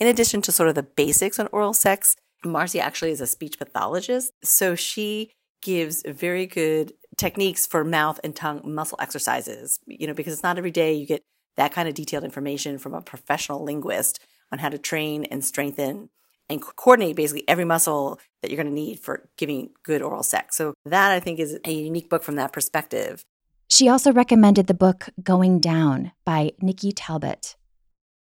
In 0.00 0.08
addition 0.08 0.42
to 0.42 0.50
sort 0.50 0.68
of 0.68 0.74
the 0.74 0.82
basics 0.82 1.38
on 1.38 1.46
oral 1.52 1.72
sex, 1.72 2.16
Marcy 2.44 2.80
actually 2.80 3.12
is 3.12 3.20
a 3.20 3.28
speech 3.28 3.60
pathologist. 3.60 4.32
So 4.42 4.74
she 4.74 5.30
gives 5.62 6.02
very 6.04 6.46
good 6.46 6.94
techniques 7.16 7.64
for 7.64 7.84
mouth 7.84 8.18
and 8.24 8.34
tongue 8.34 8.62
muscle 8.64 8.98
exercises, 9.00 9.78
you 9.86 10.08
know, 10.08 10.14
because 10.14 10.32
it's 10.32 10.42
not 10.42 10.58
every 10.58 10.72
day 10.72 10.94
you 10.94 11.06
get 11.06 11.22
that 11.56 11.70
kind 11.70 11.86
of 11.88 11.94
detailed 11.94 12.24
information 12.24 12.78
from 12.78 12.92
a 12.92 13.00
professional 13.00 13.62
linguist 13.62 14.18
on 14.50 14.58
how 14.58 14.68
to 14.68 14.76
train 14.76 15.26
and 15.26 15.44
strengthen 15.44 16.10
and 16.50 16.60
coordinate 16.60 17.14
basically 17.14 17.48
every 17.48 17.64
muscle 17.64 18.18
that 18.42 18.50
you're 18.50 18.60
going 18.60 18.74
to 18.74 18.82
need 18.82 18.98
for 18.98 19.28
giving 19.38 19.70
good 19.84 20.02
oral 20.02 20.24
sex. 20.24 20.56
So 20.56 20.74
that 20.86 21.12
I 21.12 21.20
think 21.20 21.38
is 21.38 21.56
a 21.64 21.72
unique 21.72 22.10
book 22.10 22.24
from 22.24 22.34
that 22.34 22.52
perspective. 22.52 23.24
She 23.68 23.88
also 23.88 24.12
recommended 24.12 24.66
the 24.66 24.74
book 24.74 25.08
Going 25.22 25.58
Down 25.58 26.12
by 26.24 26.52
Nikki 26.60 26.92
Talbot. 26.92 27.56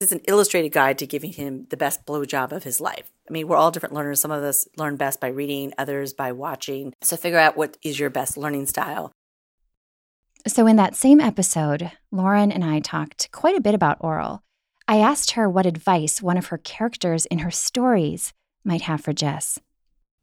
It's 0.01 0.13
an 0.13 0.21
illustrated 0.29 0.71
guide 0.71 0.99
to 0.99 1.07
giving 1.07 1.33
him 1.33 1.67
the 1.71 1.77
best 1.77 2.07
blowjob 2.07 2.53
of 2.53 2.63
his 2.63 2.81
life. 2.81 3.11
I 3.29 3.33
mean, 3.33 3.49
we're 3.49 3.57
all 3.57 3.71
different 3.71 3.95
learners. 3.95 4.21
Some 4.21 4.31
of 4.31 4.43
us 4.43 4.69
learn 4.77 4.97
best 4.97 5.21
by 5.21 5.29
reading, 5.29 5.73
others 5.77 6.13
by 6.13 6.33
watching. 6.33 6.95
So 7.03 7.17
figure 7.17 7.39
out 7.39 7.57
what 7.57 7.77
is 7.83 7.99
your 7.99 8.11
best 8.11 8.37
learning 8.37 8.67
style. 8.67 9.13
So, 10.47 10.67
in 10.69 10.77
that 10.77 10.95
same 10.95 11.21
episode, 11.21 11.91
Lauren 12.13 12.53
and 12.53 12.65
I 12.65 12.79
talked 12.79 13.31
quite 13.33 13.57
a 13.57 13.61
bit 13.61 13.75
about 13.75 13.99
oral. 14.01 14.45
I 14.87 14.99
asked 14.99 15.33
her 15.33 15.51
what 15.51 15.67
advice 15.67 16.23
one 16.23 16.39
of 16.39 16.47
her 16.47 16.59
characters 16.59 17.27
in 17.27 17.41
her 17.41 17.51
stories 17.51 18.33
might 18.65 18.83
have 18.83 19.01
for 19.01 19.13
Jess. 19.13 19.59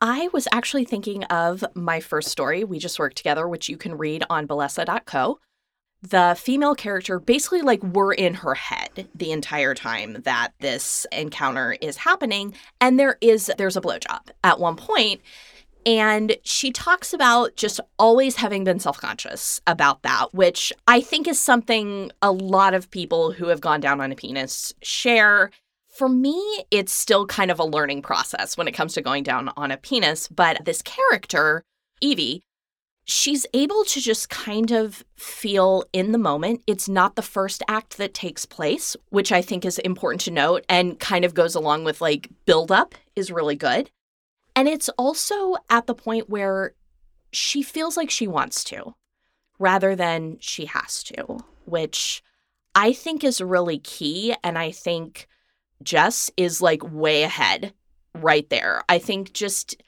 I 0.02 0.30
was 0.34 0.48
actually 0.52 0.86
thinking 0.86 1.24
of 1.26 1.64
my 1.74 2.00
first 2.00 2.30
story. 2.30 2.64
We 2.64 2.80
just 2.80 3.00
worked 3.00 3.18
together, 3.18 3.48
which 3.48 3.70
you 3.70 3.78
can 3.78 3.98
read 3.98 4.24
on 4.30 4.48
Bellesa.co. 4.48 5.40
The 6.02 6.36
female 6.40 6.76
character 6.76 7.20
basically 7.20 7.62
like 7.62 7.82
we're 7.82 8.14
in 8.14 8.36
her 8.36 8.54
head 8.54 9.08
the 9.16 9.32
entire 9.32 9.74
time 9.74 10.22
that 10.24 10.54
this 10.60 11.08
encounter 11.12 11.78
is 11.82 11.98
happening. 11.98 12.54
And 12.80 13.00
there 13.00 13.18
is 13.22 13.52
there's 13.58 13.78
a 13.78 13.82
blowjob 13.82 14.30
at 14.44 14.60
one 14.60 14.76
point, 14.76 15.22
And 15.86 16.36
she 16.44 16.72
talks 16.72 17.14
about 17.14 17.56
just 17.56 17.80
always 18.00 18.36
having 18.38 18.64
been 18.64 18.80
self 18.80 19.00
conscious 19.00 19.62
about 19.68 20.02
that, 20.04 20.34
which 20.34 20.74
I 20.88 21.02
think 21.02 21.28
is 21.28 21.40
something 21.40 22.12
a 22.22 22.32
lot 22.32 22.74
of 22.74 22.92
people 22.92 23.32
who 23.32 23.48
have 23.48 23.62
gone 23.62 23.80
down 23.82 24.02
on 24.02 24.12
a 24.12 24.16
penis 24.16 24.74
share 24.82 25.52
for 25.96 26.10
me, 26.10 26.66
it's 26.72 26.94
still 26.94 27.26
kind 27.26 27.50
of 27.50 27.60
a 27.60 27.64
learning 27.64 28.02
process 28.02 28.58
when 28.58 28.68
it 28.68 28.74
comes 28.74 28.94
to 28.94 29.02
going 29.02 29.24
down 29.24 29.50
on 29.56 29.72
a 29.72 29.78
penis. 29.78 30.28
But 30.28 30.66
this 30.66 30.82
character, 30.82 31.64
Evie, 32.02 32.44
she's 33.06 33.46
able 33.54 33.86
to 33.86 34.02
just 34.02 34.30
kind 34.30 34.72
of 34.72 35.06
feel 35.16 35.86
in 35.94 36.12
the 36.12 36.18
moment. 36.18 36.62
It's 36.68 36.90
not 36.90 37.16
the 37.16 37.22
first 37.22 37.64
act 37.70 37.98
that 37.98 38.14
takes 38.14 38.46
place, 38.46 38.98
which 39.10 39.32
I 39.32 39.42
think 39.42 39.64
is 39.64 39.80
important 39.80 40.22
to 40.22 40.32
note 40.32 40.66
and 40.68 41.00
kind 41.00 41.24
of 41.24 41.34
goes 41.34 41.56
along 41.56 41.86
with 41.86 42.02
like 42.02 42.30
build 42.46 42.72
up 42.72 42.96
is 43.16 43.32
really 43.32 43.56
good. 43.56 43.90
And 44.56 44.68
it's 44.68 44.90
also 44.98 45.56
at 45.70 45.88
the 45.88 45.96
point 45.96 46.30
where 46.30 46.74
she 47.32 47.62
feels 47.62 47.96
like 47.96 48.10
she 48.10 48.28
wants 48.28 48.64
to 48.66 48.96
rather 49.60 49.96
than 49.96 50.38
she 50.42 50.66
has 50.66 51.04
to, 51.04 51.40
which 51.66 52.22
I 52.74 52.92
think 52.92 53.24
is 53.24 53.40
really 53.40 53.80
key. 53.80 54.36
And 54.44 54.58
I 54.58 54.72
think 54.72 55.28
Jess 55.86 56.30
is 56.36 56.62
like 56.62 56.82
way 56.84 57.24
ahead 57.24 57.74
right 58.14 58.50
there. 58.50 58.84
I 58.90 58.98
think 59.00 59.32
just 59.32 59.82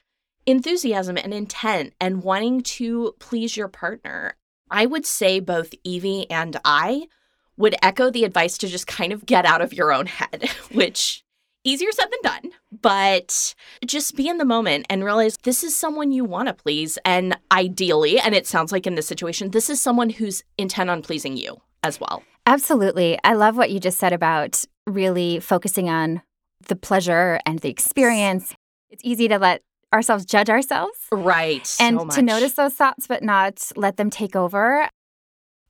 enthusiasm 0.46 1.18
and 1.18 1.34
intent 1.34 1.92
and 2.00 2.22
wanting 2.22 2.62
to 2.62 3.14
please 3.18 3.56
your 3.56 3.68
partner. 3.68 4.34
I 4.70 4.86
would 4.86 5.04
say 5.04 5.40
both 5.40 5.74
Evie 5.84 6.30
and 6.30 6.58
I 6.64 7.06
would 7.58 7.74
echo 7.82 8.10
the 8.10 8.24
advice 8.24 8.56
to 8.58 8.68
just 8.68 8.86
kind 8.86 9.12
of 9.12 9.26
get 9.26 9.44
out 9.44 9.60
of 9.60 9.74
your 9.74 9.92
own 9.92 10.06
head, 10.06 10.48
which 10.72 11.24
easier 11.64 11.90
said 11.92 12.06
than 12.06 12.32
done, 12.32 12.52
but 12.80 13.54
just 13.84 14.16
be 14.16 14.28
in 14.28 14.38
the 14.38 14.44
moment 14.44 14.86
and 14.88 15.04
realize 15.04 15.36
this 15.42 15.64
is 15.64 15.76
someone 15.76 16.12
you 16.12 16.24
want 16.24 16.48
to 16.48 16.54
please. 16.54 16.98
And 17.04 17.36
ideally, 17.52 18.18
and 18.18 18.34
it 18.34 18.46
sounds 18.46 18.72
like 18.72 18.86
in 18.86 18.94
this 18.94 19.06
situation, 19.06 19.50
this 19.50 19.68
is 19.68 19.82
someone 19.82 20.10
who's 20.10 20.42
intent 20.56 20.88
on 20.88 21.02
pleasing 21.02 21.36
you 21.36 21.60
as 21.82 22.00
well. 22.00 22.22
Absolutely. 22.46 23.18
I 23.24 23.34
love 23.34 23.56
what 23.56 23.70
you 23.70 23.78
just 23.78 23.98
said 23.98 24.14
about 24.14 24.64
really 24.88 25.40
focusing 25.40 25.88
on 25.88 26.22
the 26.68 26.76
pleasure 26.76 27.38
and 27.46 27.58
the 27.60 27.68
experience. 27.68 28.54
It's 28.90 29.02
easy 29.04 29.28
to 29.28 29.38
let 29.38 29.62
ourselves 29.92 30.24
judge 30.24 30.50
ourselves. 30.50 30.98
Right. 31.12 31.74
And 31.80 31.98
so 32.00 32.08
to 32.16 32.22
notice 32.22 32.52
those 32.54 32.74
thoughts, 32.74 33.06
but 33.06 33.22
not 33.22 33.70
let 33.76 33.96
them 33.96 34.10
take 34.10 34.34
over. 34.36 34.88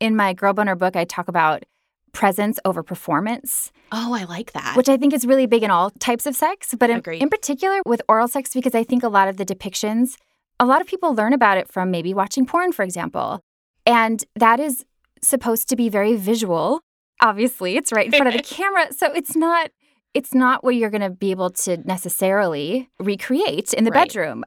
In 0.01 0.17
my 0.17 0.33
Girl 0.33 0.53
Boner 0.53 0.77
book, 0.77 0.97
I 0.97 1.05
talk 1.05 1.29
about 1.29 1.65
presence 2.13 2.59
over 2.65 2.83
performance, 2.83 3.71
Oh, 3.93 4.15
I 4.15 4.25
like 4.25 4.53
that. 4.53 4.77
which 4.77 4.89
I 4.89 4.97
think 4.97 5.13
is 5.13 5.27
really 5.27 5.47
big 5.47 5.63
in 5.63 5.71
all 5.71 5.91
types 5.91 6.27
of 6.27 6.35
sex, 6.35 6.75
but 6.79 6.89
in, 6.91 7.03
in 7.15 7.29
particular 7.29 7.81
with 7.85 8.01
oral 8.09 8.29
sex, 8.29 8.55
because 8.55 8.75
I 8.75 8.83
think 8.83 9.03
a 9.03 9.09
lot 9.09 9.29
of 9.29 9.37
the 9.37 9.45
depictions, 9.45 10.17
a 10.59 10.65
lot 10.67 10.81
of 10.81 10.87
people 10.87 11.15
learn 11.15 11.33
about 11.33 11.59
it 11.59 11.71
from 11.71 11.91
maybe 11.91 12.15
watching 12.15 12.47
porn, 12.47 12.73
for 12.73 12.83
example. 12.83 13.41
And 13.87 14.25
that 14.37 14.59
is 14.59 14.85
supposed 15.23 15.69
to 15.69 15.77
be 15.77 15.89
very 15.89 16.17
visual. 16.17 16.81
Obviously, 17.21 17.77
it's 17.77 17.93
right 17.93 18.07
in 18.07 18.13
front 18.13 18.29
of 18.29 18.35
the 18.35 18.43
camera. 18.55 18.93
So 18.93 19.13
it's 19.13 19.35
not 19.37 19.71
it's 20.15 20.35
not 20.35 20.65
what 20.65 20.75
you're 20.75 20.91
going 20.91 21.03
to 21.03 21.11
be 21.11 21.31
able 21.31 21.51
to 21.51 21.77
necessarily 21.79 22.89
recreate 22.99 23.75
in 23.75 23.85
the 23.85 23.91
Right. 23.91 24.09
bedroom. 24.09 24.45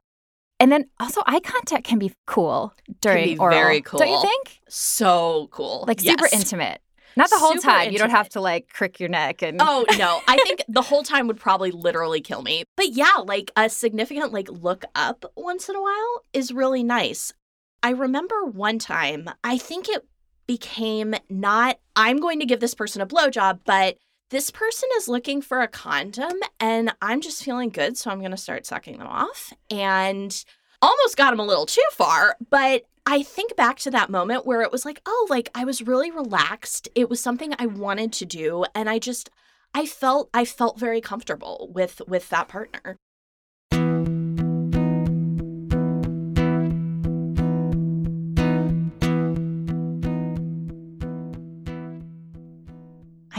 And 0.58 0.70
then 0.70 0.86
also 1.00 1.22
eye 1.26 1.40
contact 1.40 1.84
can 1.84 1.98
be 1.98 2.12
cool 2.26 2.74
during 3.00 3.24
can 3.28 3.34
be 3.34 3.38
oral. 3.38 3.56
very 3.58 3.80
Don't 3.80 4.08
you 4.08 4.20
think? 4.20 4.60
so 4.68 5.48
cool. 5.50 5.84
Like 5.88 6.00
super 6.00 6.24
Yes. 6.24 6.32
intimate. 6.32 6.80
Not 7.16 7.28
the 7.30 7.38
whole 7.38 7.52
Super 7.54 7.68
time. 7.68 7.92
You 7.92 7.98
don't 7.98 8.10
have 8.10 8.28
to 8.30 8.40
like 8.40 8.68
crick 8.72 8.98
your 8.98 9.08
neck 9.10 9.42
and 9.42 9.58
Oh 9.60 9.84
no, 9.98 10.20
I 10.28 10.38
think 10.38 10.62
the 10.68 10.80
whole 10.82 11.02
time 11.02 11.26
would 11.26 11.38
probably 11.38 11.70
literally 11.70 12.20
kill 12.20 12.42
me. 12.42 12.64
But 12.76 12.90
yeah, 12.92 13.16
like 13.24 13.50
a 13.56 13.68
significant 13.68 14.32
like 14.32 14.48
look 14.50 14.84
up 14.94 15.24
once 15.36 15.68
in 15.68 15.76
a 15.76 15.82
while 15.82 16.24
is 16.32 16.52
really 16.52 16.82
nice. 16.82 17.32
I 17.82 17.90
remember 17.90 18.44
one 18.46 18.78
time, 18.78 19.28
I 19.44 19.58
think 19.58 19.88
it 19.88 20.06
became 20.52 21.14
not 21.30 21.78
I'm 21.96 22.18
going 22.18 22.38
to 22.40 22.44
give 22.46 22.60
this 22.60 22.74
person 22.74 23.00
a 23.00 23.06
blowjob, 23.06 23.60
but 23.64 23.96
this 24.28 24.50
person 24.50 24.86
is 24.96 25.08
looking 25.08 25.40
for 25.40 25.62
a 25.62 25.68
condom 25.68 26.38
and 26.60 26.94
I'm 27.00 27.22
just 27.22 27.42
feeling 27.42 27.70
good, 27.70 27.96
so 27.96 28.10
I'm 28.10 28.18
going 28.18 28.32
to 28.32 28.36
start 28.36 28.66
sucking 28.66 28.98
them 28.98 29.06
off 29.06 29.54
and 29.70 30.44
almost 30.82 31.16
got 31.16 31.32
him 31.32 31.40
a 31.40 31.46
little 31.46 31.64
too 31.64 31.80
far, 31.92 32.36
but 32.50 32.82
I 33.06 33.22
think 33.22 33.56
back 33.56 33.78
to 33.80 33.90
that 33.92 34.10
moment 34.10 34.44
where 34.44 34.60
it 34.60 34.70
was 34.70 34.84
like, 34.84 35.00
oh, 35.06 35.26
like 35.30 35.48
I 35.54 35.64
was 35.64 35.86
really 35.86 36.10
relaxed. 36.10 36.86
It 36.94 37.08
was 37.08 37.18
something 37.18 37.54
I 37.58 37.64
wanted 37.64 38.12
to 38.12 38.26
do 38.26 38.66
and 38.74 38.90
I 38.90 38.98
just 38.98 39.30
I 39.74 39.86
felt 39.86 40.28
I 40.34 40.44
felt 40.44 40.78
very 40.78 41.00
comfortable 41.00 41.70
with 41.72 42.02
with 42.06 42.28
that 42.28 42.48
partner. 42.48 42.98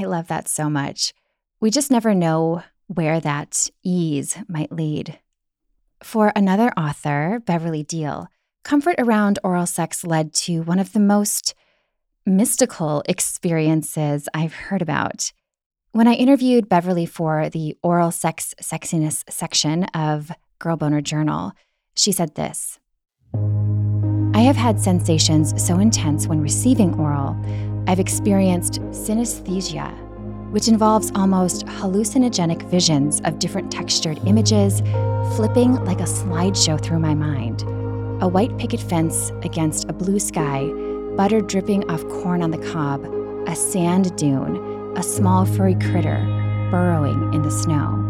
I 0.04 0.06
love 0.06 0.28
that 0.28 0.50
so 0.50 0.70
much. 0.70 1.14
We 1.62 1.72
just 1.72 1.90
never 1.90 2.14
know 2.14 2.62
where 2.88 3.22
that 3.22 3.70
ease 3.84 4.38
might 4.50 4.70
lead. 4.70 5.18
For 6.04 6.34
another 6.36 6.74
author, 6.76 7.42
Beverly 7.46 7.84
Deal, 7.84 8.28
comfort 8.66 8.96
around 8.98 9.40
oral 9.46 9.66
sex 9.66 10.04
led 10.04 10.34
to 10.34 10.60
one 10.60 10.78
of 10.78 10.92
the 10.92 11.00
most 11.00 11.56
mystical 12.26 13.02
experiences 13.08 14.28
I've 14.34 14.54
heard 14.54 14.82
about. 14.82 15.32
When 15.94 16.08
I 16.10 16.16
interviewed 16.16 16.68
Beverly 16.68 17.06
for 17.06 17.50
the 17.50 17.78
oral 17.82 18.12
sex 18.12 18.54
sexiness 18.62 19.24
section 19.30 19.86
of 19.94 20.34
Girl 20.60 20.76
Boner 20.76 21.00
Journal, 21.00 21.54
she 21.96 22.12
said 22.12 22.36
this 22.36 22.78
I 24.36 24.42
have 24.42 24.58
had 24.58 24.82
sensations 24.82 25.66
so 25.66 25.80
intense 25.80 26.28
when 26.28 26.42
receiving 26.42 26.94
oral, 27.00 27.38
I've 27.88 28.00
experienced 28.00 28.82
synesthesia, 28.92 29.92
which 30.52 30.68
involves 30.68 31.12
almost 31.16 31.66
hallucinogenic 31.66 32.70
visions 32.70 33.22
of 33.26 33.40
different 33.40 33.72
textured 33.72 34.20
images 34.26 34.82
flipping 35.36 35.76
like 35.86 36.00
a 36.00 36.04
slideshow 36.04 36.82
through 36.82 37.00
my 37.00 37.14
mind. 37.14 37.64
A 38.22 38.28
white 38.28 38.58
picket 38.58 38.80
fence 38.80 39.32
against 39.42 39.90
a 39.90 39.94
blue 39.94 40.20
sky, 40.20 40.66
butter 41.18 41.42
dripping 41.42 41.90
off 41.90 42.08
corn 42.08 42.42
on 42.42 42.52
the 42.52 42.72
cob, 42.72 43.04
a 43.48 43.56
sand 43.56 44.16
dune, 44.16 44.96
a 44.98 45.04
small 45.04 45.46
furry 45.46 45.76
critter 45.76 46.20
burrowing 46.72 47.34
in 47.34 47.42
the 47.42 47.52
snow. 47.52 48.04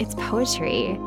it's 0.00 0.14
poetry. 0.14 0.98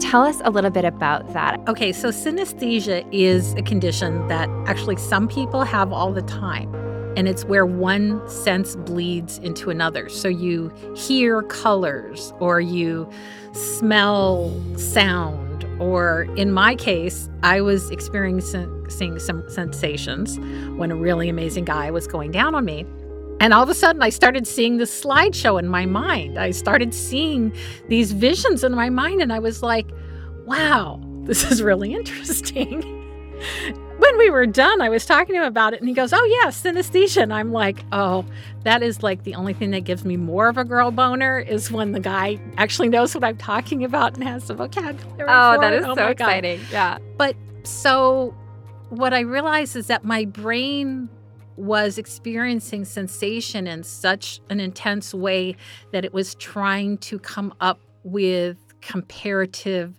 Tell 0.00 0.22
us 0.22 0.40
a 0.44 0.50
little 0.50 0.70
bit 0.70 0.84
about 0.84 1.32
that. 1.34 1.60
Okay, 1.68 1.92
so 1.92 2.08
synesthesia 2.08 3.06
is 3.12 3.52
a 3.54 3.62
condition 3.62 4.26
that 4.28 4.48
actually 4.66 4.96
some 4.96 5.28
people 5.28 5.64
have 5.64 5.92
all 5.92 6.12
the 6.12 6.22
time. 6.22 6.74
And 7.16 7.28
it's 7.28 7.44
where 7.44 7.66
one 7.66 8.26
sense 8.28 8.76
bleeds 8.76 9.38
into 9.38 9.70
another. 9.70 10.08
So 10.08 10.28
you 10.28 10.72
hear 10.94 11.42
colors 11.42 12.32
or 12.38 12.60
you 12.60 13.10
smell 13.52 14.54
sound. 14.76 15.66
Or 15.80 16.22
in 16.36 16.52
my 16.52 16.74
case, 16.74 17.28
I 17.42 17.60
was 17.60 17.90
experiencing 17.90 18.88
some 18.88 19.50
sensations 19.50 20.38
when 20.78 20.90
a 20.90 20.96
really 20.96 21.28
amazing 21.28 21.64
guy 21.64 21.90
was 21.90 22.06
going 22.06 22.30
down 22.30 22.54
on 22.54 22.64
me. 22.64 22.86
And 23.40 23.54
all 23.54 23.62
of 23.62 23.68
a 23.68 23.74
sudden, 23.74 24.02
I 24.02 24.08
started 24.08 24.46
seeing 24.46 24.78
this 24.78 25.04
slideshow 25.04 25.58
in 25.58 25.68
my 25.68 25.86
mind. 25.86 26.38
I 26.38 26.50
started 26.50 26.92
seeing 26.92 27.54
these 27.88 28.12
visions 28.12 28.64
in 28.64 28.74
my 28.74 28.90
mind, 28.90 29.22
and 29.22 29.32
I 29.32 29.38
was 29.38 29.62
like, 29.62 29.88
wow, 30.44 31.00
this 31.22 31.50
is 31.50 31.62
really 31.62 31.94
interesting. 32.00 32.82
when 33.98 34.18
we 34.18 34.30
were 34.30 34.46
done, 34.46 34.80
I 34.80 34.88
was 34.88 35.06
talking 35.06 35.34
to 35.34 35.42
him 35.42 35.46
about 35.46 35.72
it, 35.72 35.80
and 35.80 35.88
he 35.88 35.94
goes, 35.94 36.12
Oh, 36.12 36.24
yeah, 36.24 36.50
synesthesia. 36.50 37.22
And 37.22 37.32
I'm 37.32 37.52
like, 37.52 37.84
Oh, 37.92 38.24
that 38.64 38.82
is 38.82 39.02
like 39.02 39.22
the 39.24 39.34
only 39.34 39.52
thing 39.52 39.70
that 39.70 39.84
gives 39.84 40.04
me 40.04 40.16
more 40.16 40.48
of 40.48 40.56
a 40.56 40.64
girl 40.64 40.90
boner 40.90 41.38
is 41.38 41.70
when 41.70 41.92
the 41.92 42.00
guy 42.00 42.40
actually 42.56 42.88
knows 42.88 43.14
what 43.14 43.22
I'm 43.22 43.36
talking 43.36 43.84
about 43.84 44.14
and 44.14 44.24
has 44.24 44.48
the 44.48 44.54
vocabulary. 44.54 45.28
Oh, 45.28 45.60
that 45.60 45.72
is 45.72 45.84
oh 45.84 45.94
so 45.94 46.06
exciting. 46.08 46.58
God. 46.62 46.72
Yeah. 46.72 46.98
But 47.16 47.36
so 47.62 48.34
what 48.88 49.12
I 49.12 49.20
realized 49.20 49.76
is 49.76 49.86
that 49.88 50.04
my 50.04 50.24
brain 50.24 51.08
was 51.58 51.98
experiencing 51.98 52.84
sensation 52.84 53.66
in 53.66 53.82
such 53.82 54.40
an 54.48 54.60
intense 54.60 55.12
way 55.12 55.56
that 55.92 56.04
it 56.04 56.12
was 56.12 56.34
trying 56.36 56.98
to 56.98 57.18
come 57.18 57.52
up 57.60 57.80
with 58.04 58.56
comparative 58.80 59.98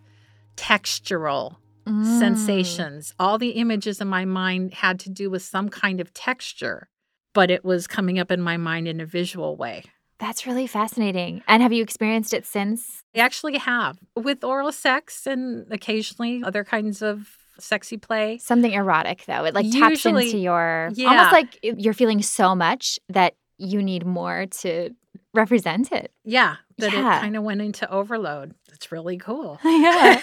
textural 0.55 1.57
mm. 1.85 2.19
sensations. 2.19 3.13
All 3.19 3.37
the 3.37 3.51
images 3.51 4.01
in 4.01 4.07
my 4.07 4.25
mind 4.25 4.73
had 4.73 4.99
to 5.01 5.09
do 5.09 5.29
with 5.29 5.41
some 5.41 5.69
kind 5.69 5.99
of 5.99 6.13
texture, 6.13 6.89
but 7.33 7.51
it 7.51 7.63
was 7.63 7.87
coming 7.87 8.19
up 8.19 8.31
in 8.31 8.41
my 8.41 8.57
mind 8.57 8.87
in 8.87 9.01
a 9.01 9.05
visual 9.05 9.55
way. 9.55 9.83
That's 10.19 10.45
really 10.45 10.67
fascinating. 10.67 11.41
And 11.47 11.63
have 11.63 11.71
you 11.71 11.81
experienced 11.81 12.33
it 12.33 12.45
since? 12.45 13.03
I 13.15 13.19
actually 13.19 13.57
have 13.57 13.97
with 14.15 14.43
oral 14.43 14.73
sex 14.73 15.25
and 15.25 15.71
occasionally 15.71 16.43
other 16.43 16.65
kinds 16.65 17.01
of 17.01 17.38
sexy 17.61 17.97
play. 17.97 18.37
Something 18.37 18.73
erotic 18.73 19.25
though. 19.25 19.45
It 19.45 19.53
like 19.53 19.65
Usually, 19.65 19.81
taps 19.81 20.05
into 20.05 20.37
your 20.37 20.89
yeah. 20.93 21.09
almost 21.09 21.31
like 21.31 21.59
you're 21.61 21.93
feeling 21.93 22.21
so 22.21 22.55
much 22.55 22.99
that 23.09 23.35
you 23.57 23.81
need 23.81 24.05
more 24.05 24.45
to 24.61 24.91
represent 25.33 25.91
it. 25.91 26.11
Yeah, 26.23 26.57
that 26.77 26.91
yeah. 26.91 27.17
it 27.17 27.21
kind 27.21 27.35
of 27.35 27.43
went 27.43 27.61
into 27.61 27.89
overload. 27.91 28.55
It's 28.71 28.91
really 28.91 29.17
cool. 29.17 29.59
yeah. 29.65 30.21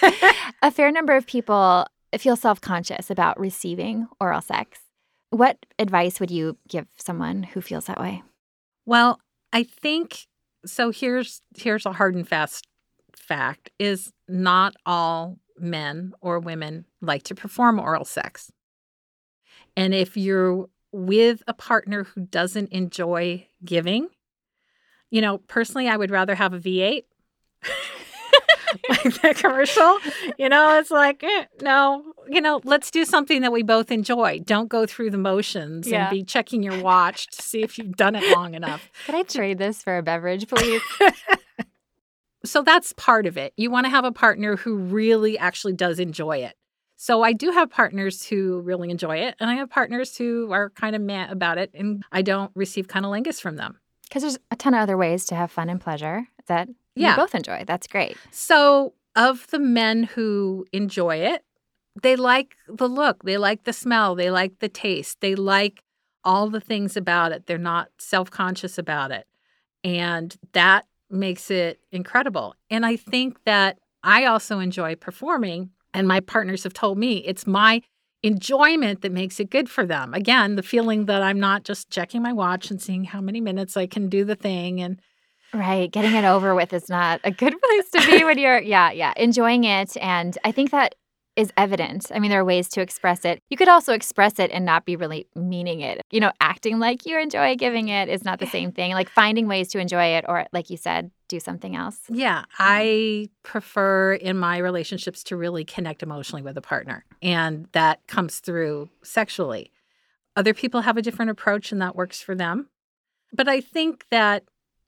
A 0.62 0.70
fair 0.70 0.90
number 0.90 1.14
of 1.14 1.26
people 1.26 1.86
feel 2.18 2.36
self-conscious 2.36 3.10
about 3.10 3.38
receiving 3.38 4.06
oral 4.20 4.40
sex. 4.40 4.80
What 5.30 5.58
advice 5.78 6.18
would 6.18 6.30
you 6.30 6.56
give 6.68 6.86
someone 6.96 7.42
who 7.42 7.60
feels 7.60 7.86
that 7.86 8.00
way? 8.00 8.22
Well, 8.86 9.20
I 9.52 9.64
think 9.64 10.26
so 10.64 10.90
here's 10.90 11.42
here's 11.56 11.86
a 11.86 11.92
hard 11.92 12.14
and 12.14 12.26
fast 12.26 12.66
fact 13.14 13.70
is 13.78 14.12
not 14.28 14.74
all 14.84 15.38
men 15.58 16.12
or 16.20 16.38
women 16.38 16.84
like 17.00 17.22
to 17.24 17.34
perform 17.34 17.78
oral 17.78 18.04
sex. 18.04 18.52
And 19.76 19.94
if 19.94 20.16
you're 20.16 20.68
with 20.92 21.42
a 21.46 21.54
partner 21.54 22.04
who 22.04 22.22
doesn't 22.22 22.72
enjoy 22.72 23.46
giving, 23.64 24.08
you 25.10 25.20
know, 25.20 25.38
personally, 25.38 25.88
I 25.88 25.96
would 25.96 26.10
rather 26.10 26.34
have 26.34 26.52
a 26.52 26.58
V8. 26.58 27.04
like 28.88 29.22
that 29.22 29.36
commercial, 29.36 29.98
you 30.38 30.48
know, 30.48 30.78
it's 30.78 30.90
like, 30.90 31.22
eh, 31.22 31.44
no, 31.62 32.12
you 32.28 32.40
know, 32.40 32.60
let's 32.64 32.90
do 32.90 33.04
something 33.04 33.42
that 33.42 33.52
we 33.52 33.62
both 33.62 33.90
enjoy. 33.90 34.40
Don't 34.40 34.68
go 34.68 34.86
through 34.86 35.10
the 35.10 35.18
motions 35.18 35.88
yeah. 35.88 36.08
and 36.08 36.10
be 36.10 36.24
checking 36.24 36.62
your 36.62 36.80
watch 36.82 37.28
to 37.28 37.42
see 37.42 37.62
if 37.62 37.78
you've 37.78 37.96
done 37.96 38.14
it 38.14 38.36
long 38.36 38.54
enough. 38.60 38.90
Can 39.06 39.14
I 39.14 39.22
trade 39.22 39.58
this 39.58 39.82
for 39.82 39.98
a 39.98 40.02
beverage, 40.02 40.48
please? 40.48 40.82
so 42.46 42.62
that's 42.62 42.92
part 42.94 43.26
of 43.26 43.36
it. 43.36 43.52
You 43.56 43.70
want 43.70 43.86
to 43.86 43.90
have 43.90 44.04
a 44.04 44.12
partner 44.12 44.56
who 44.56 44.76
really 44.76 45.38
actually 45.38 45.74
does 45.74 45.98
enjoy 45.98 46.38
it. 46.38 46.54
So 46.96 47.22
I 47.22 47.32
do 47.34 47.50
have 47.50 47.70
partners 47.70 48.24
who 48.24 48.60
really 48.60 48.90
enjoy 48.90 49.18
it, 49.18 49.34
and 49.38 49.50
I 49.50 49.54
have 49.54 49.68
partners 49.68 50.16
who 50.16 50.50
are 50.52 50.70
kind 50.70 50.96
of 50.96 51.02
mad 51.02 51.30
about 51.30 51.58
it, 51.58 51.70
and 51.74 52.02
I 52.10 52.22
don't 52.22 52.50
receive 52.54 52.88
cunnilingus 52.88 53.40
from 53.40 53.56
them. 53.56 53.78
Because 54.04 54.22
there's 54.22 54.38
a 54.50 54.56
ton 54.56 54.72
of 54.72 54.80
other 54.80 54.96
ways 54.96 55.26
to 55.26 55.34
have 55.34 55.50
fun 55.50 55.68
and 55.68 55.80
pleasure 55.80 56.26
that 56.46 56.68
yeah. 56.94 57.10
you 57.10 57.16
both 57.16 57.34
enjoy. 57.34 57.64
That's 57.66 57.86
great. 57.86 58.16
So 58.30 58.94
of 59.14 59.46
the 59.48 59.58
men 59.58 60.04
who 60.04 60.64
enjoy 60.72 61.16
it, 61.16 61.44
they 62.02 62.16
like 62.16 62.56
the 62.68 62.88
look, 62.88 63.22
they 63.24 63.36
like 63.36 63.64
the 63.64 63.72
smell, 63.72 64.14
they 64.14 64.30
like 64.30 64.58
the 64.60 64.68
taste, 64.68 65.20
they 65.20 65.34
like 65.34 65.82
all 66.24 66.48
the 66.48 66.60
things 66.60 66.96
about 66.96 67.32
it. 67.32 67.46
They're 67.46 67.58
not 67.58 67.88
self 67.98 68.30
conscious 68.30 68.78
about 68.78 69.10
it. 69.10 69.26
And 69.84 70.34
that 70.52 70.86
makes 71.10 71.50
it 71.50 71.80
incredible. 71.92 72.54
And 72.70 72.84
I 72.84 72.96
think 72.96 73.44
that 73.44 73.78
I 74.02 74.24
also 74.24 74.58
enjoy 74.58 74.94
performing, 74.96 75.70
and 75.94 76.06
my 76.06 76.20
partners 76.20 76.64
have 76.64 76.72
told 76.72 76.98
me 76.98 77.18
it's 77.18 77.46
my 77.46 77.82
enjoyment 78.22 79.02
that 79.02 79.12
makes 79.12 79.38
it 79.38 79.50
good 79.50 79.68
for 79.68 79.86
them. 79.86 80.14
Again, 80.14 80.56
the 80.56 80.62
feeling 80.62 81.06
that 81.06 81.22
I'm 81.22 81.38
not 81.38 81.64
just 81.64 81.90
checking 81.90 82.22
my 82.22 82.32
watch 82.32 82.70
and 82.70 82.80
seeing 82.80 83.04
how 83.04 83.20
many 83.20 83.40
minutes 83.40 83.76
I 83.76 83.86
can 83.86 84.08
do 84.08 84.24
the 84.24 84.36
thing 84.36 84.80
and 84.80 85.00
Right. 85.54 85.90
Getting 85.90 86.12
it 86.14 86.24
over 86.24 86.54
with 86.54 86.72
is 86.72 86.88
not 86.88 87.20
a 87.24 87.30
good 87.30 87.54
place 87.62 87.90
to 87.92 88.10
be 88.10 88.24
when 88.24 88.38
you're, 88.38 88.60
yeah, 88.60 88.90
yeah, 88.90 89.14
enjoying 89.16 89.64
it. 89.64 89.96
And 89.96 90.36
I 90.44 90.52
think 90.52 90.70
that 90.72 90.96
is 91.36 91.52
evident. 91.56 92.10
I 92.14 92.18
mean, 92.18 92.30
there 92.30 92.40
are 92.40 92.44
ways 92.44 92.68
to 92.70 92.80
express 92.80 93.24
it. 93.24 93.42
You 93.50 93.56
could 93.56 93.68
also 93.68 93.92
express 93.92 94.38
it 94.38 94.50
and 94.50 94.64
not 94.64 94.86
be 94.86 94.96
really 94.96 95.28
meaning 95.34 95.80
it. 95.80 96.00
You 96.10 96.20
know, 96.20 96.32
acting 96.40 96.78
like 96.78 97.04
you 97.04 97.20
enjoy 97.20 97.56
giving 97.56 97.88
it 97.88 98.08
is 98.08 98.24
not 98.24 98.38
the 98.38 98.46
same 98.46 98.72
thing. 98.72 98.92
Like 98.92 99.10
finding 99.10 99.46
ways 99.46 99.68
to 99.68 99.78
enjoy 99.78 100.16
it, 100.16 100.24
or 100.26 100.46
like 100.52 100.70
you 100.70 100.78
said, 100.78 101.10
do 101.28 101.38
something 101.38 101.76
else. 101.76 101.98
Yeah. 102.08 102.44
I 102.58 103.28
prefer 103.42 104.14
in 104.14 104.38
my 104.38 104.58
relationships 104.58 105.22
to 105.24 105.36
really 105.36 105.64
connect 105.64 106.02
emotionally 106.02 106.42
with 106.42 106.56
a 106.56 106.62
partner, 106.62 107.04
and 107.22 107.68
that 107.72 108.06
comes 108.06 108.40
through 108.40 108.88
sexually. 109.02 109.70
Other 110.36 110.54
people 110.54 110.82
have 110.82 110.96
a 110.96 111.02
different 111.02 111.30
approach, 111.30 111.70
and 111.70 111.82
that 111.82 111.96
works 111.96 112.20
for 112.20 112.34
them. 112.34 112.68
But 113.32 113.48
I 113.48 113.60
think 113.60 114.06
that, 114.10 114.44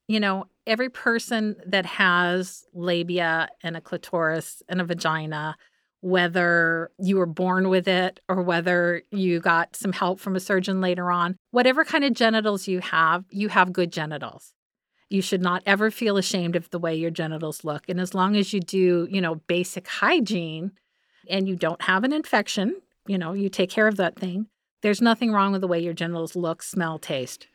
you 0.07 0.21
know, 0.21 0.47
every 0.67 0.89
person 0.89 1.57
that 1.67 1.85
has 1.87 2.65
labia 2.73 3.49
and 3.63 3.77
a 3.77 3.81
clitoris 3.81 4.63
and 4.69 4.81
a 4.81 4.85
vagina 4.85 5.57
whether 6.01 6.91
you 6.99 7.17
were 7.17 7.27
born 7.27 7.69
with 7.69 7.89
it 7.89 8.21
or 8.29 8.43
whether 8.43 9.03
you 9.11 9.41
got 9.41 9.75
some 9.75 9.93
help 9.93 10.21
from 10.21 10.37
a 10.37 10.41
surgeon 10.41 10.81
later 10.81 11.11
on. 11.11 11.37
Whatever 11.51 11.85
kind 11.85 12.05
of 12.05 12.13
genitals 12.13 12.69
you 12.69 12.81
have, 12.81 13.25
you 13.31 13.49
have 13.49 13.73
good 13.73 13.93
genitals. 13.93 14.55
You 15.09 15.23
should 15.23 15.43
not 15.43 15.63
ever 15.67 15.91
feel 15.91 16.17
ashamed 16.17 16.55
of 16.55 16.71
the 16.71 16.79
way 16.79 16.95
your 16.95 17.11
genitals 17.11 17.65
look. 17.65 17.89
And 17.89 17.99
as 17.99 18.15
long 18.15 18.37
as 18.37 18.53
you 18.53 18.61
do, 18.61 19.09
you 19.11 19.21
know, 19.21 19.37
basic 19.37 19.89
hygiene 19.89 20.73
and 21.29 21.49
you 21.49 21.57
don't 21.57 21.83
have 21.83 22.05
an 22.05 22.13
infection, 22.13 22.77
you 23.07 23.19
know, 23.19 23.33
you 23.33 23.49
take 23.49 23.71
care 23.71 23.89
of 23.89 23.97
that 23.97 24.17
thing, 24.17 24.47
there's 24.83 25.01
nothing 25.01 25.33
wrong 25.33 25.53
with 25.53 25.63
the 25.63 25.69
way 25.69 25.81
your 25.81 25.95
genitals 25.95 26.37
look, 26.37 26.63
smell, 26.63 26.99
taste. 26.99 27.49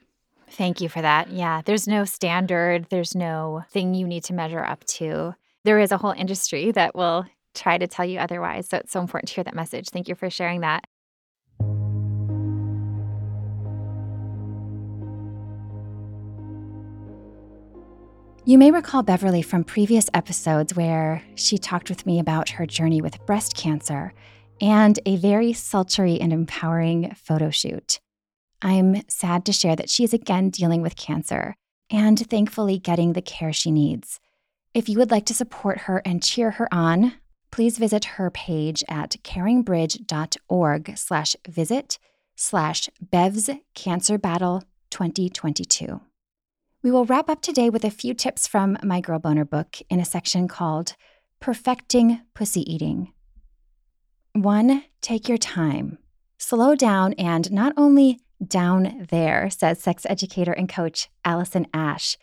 Thank 0.50 0.82
you 0.82 0.90
for 0.90 1.02
that. 1.02 1.32
Yeah, 1.32 1.62
there's 1.64 1.88
no 1.88 2.06
standard, 2.06 2.88
there's 2.90 3.16
no 3.16 3.64
thing 3.72 3.94
you 3.94 4.08
need 4.08 4.24
to 4.26 4.34
measure 4.34 4.64
up 4.64 4.84
to. 4.86 5.36
There 5.64 5.80
is 5.80 5.92
a 5.92 5.98
whole 5.98 6.12
industry 6.12 6.72
that 6.72 6.96
will 6.96 7.26
try 7.54 7.78
to 7.78 7.88
tell 7.88 8.06
you 8.06 8.20
otherwise. 8.20 8.70
So 8.70 8.78
it's 8.78 8.92
so 8.92 9.02
important 9.02 9.30
to 9.30 9.36
hear 9.36 9.44
that 9.44 9.56
message. 9.56 9.90
Thank 9.90 10.08
you 10.08 10.16
for 10.16 10.30
sharing 10.30 10.62
that. 10.62 10.84
You 18.46 18.58
may 18.58 18.72
recall 18.72 19.04
Beverly 19.04 19.42
from 19.42 19.64
previous 19.64 20.10
episodes 20.14 20.76
where 20.76 21.24
she 21.36 21.58
talked 21.58 21.90
with 21.90 22.06
me 22.06 22.20
about 22.20 22.50
her 22.50 22.66
journey 22.66 23.00
with 23.00 23.26
breast 23.26 23.56
cancer 23.56 24.14
and 24.60 25.00
a 25.06 25.16
very 25.16 25.54
sultry 25.54 26.20
and 26.20 26.34
empowering 26.34 27.16
photo 27.16 27.50
shoot. 27.50 28.02
I'm 28.62 29.02
sad 29.08 29.46
to 29.46 29.54
share 29.54 29.78
that 29.78 29.90
she 29.90 30.04
is 30.04 30.14
again 30.14 30.50
dealing 30.50 30.82
with 30.82 30.98
cancer 30.98 31.56
and 31.90 32.20
thankfully 32.30 32.80
getting 32.80 33.14
the 33.14 33.22
care 33.22 33.54
she 33.54 33.72
needs. 33.72 34.20
If 34.74 34.90
you 34.90 34.98
would 34.98 35.12
like 35.12 35.26
to 35.28 35.34
support 35.34 35.80
her 35.80 36.02
and 36.04 36.22
cheer 36.22 36.52
her 36.52 36.74
on, 36.74 37.14
please 37.54 37.78
visit 37.78 38.04
her 38.06 38.32
page 38.32 38.84
at 38.90 39.12
caringbridge.org 39.24 40.98
slash 40.98 41.36
visit 41.48 42.00
slash 42.36 42.90
Bev's 43.00 43.48
Cancer 43.76 44.18
Battle 44.18 44.64
2022. 44.90 46.02
We 46.82 46.90
will 46.90 47.06
wrap 47.06 47.30
up 47.30 47.44
today 47.44 47.70
with 47.70 47.84
a 47.84 47.92
few 47.92 48.16
tips 48.16 48.48
from 48.48 48.76
my 48.84 49.02
Girl 49.02 49.20
Boner 49.20 49.46
book 49.46 49.78
in 49.88 50.00
a 50.00 50.06
section 50.06 50.48
called 50.48 50.96
Perfecting 51.40 52.22
Pussy 52.34 52.62
Eating. 52.62 53.14
One, 54.34 54.86
take 55.02 55.30
your 55.30 55.38
time. 55.38 56.00
Slow 56.40 56.74
down 56.74 57.14
and 57.20 57.52
not 57.52 57.74
only 57.78 58.20
down 58.44 59.06
there, 59.12 59.52
says 59.52 59.78
sex 59.80 60.08
educator 60.10 60.54
and 60.54 60.68
coach 60.68 61.08
Allison 61.24 61.68
Ash. 61.72 62.18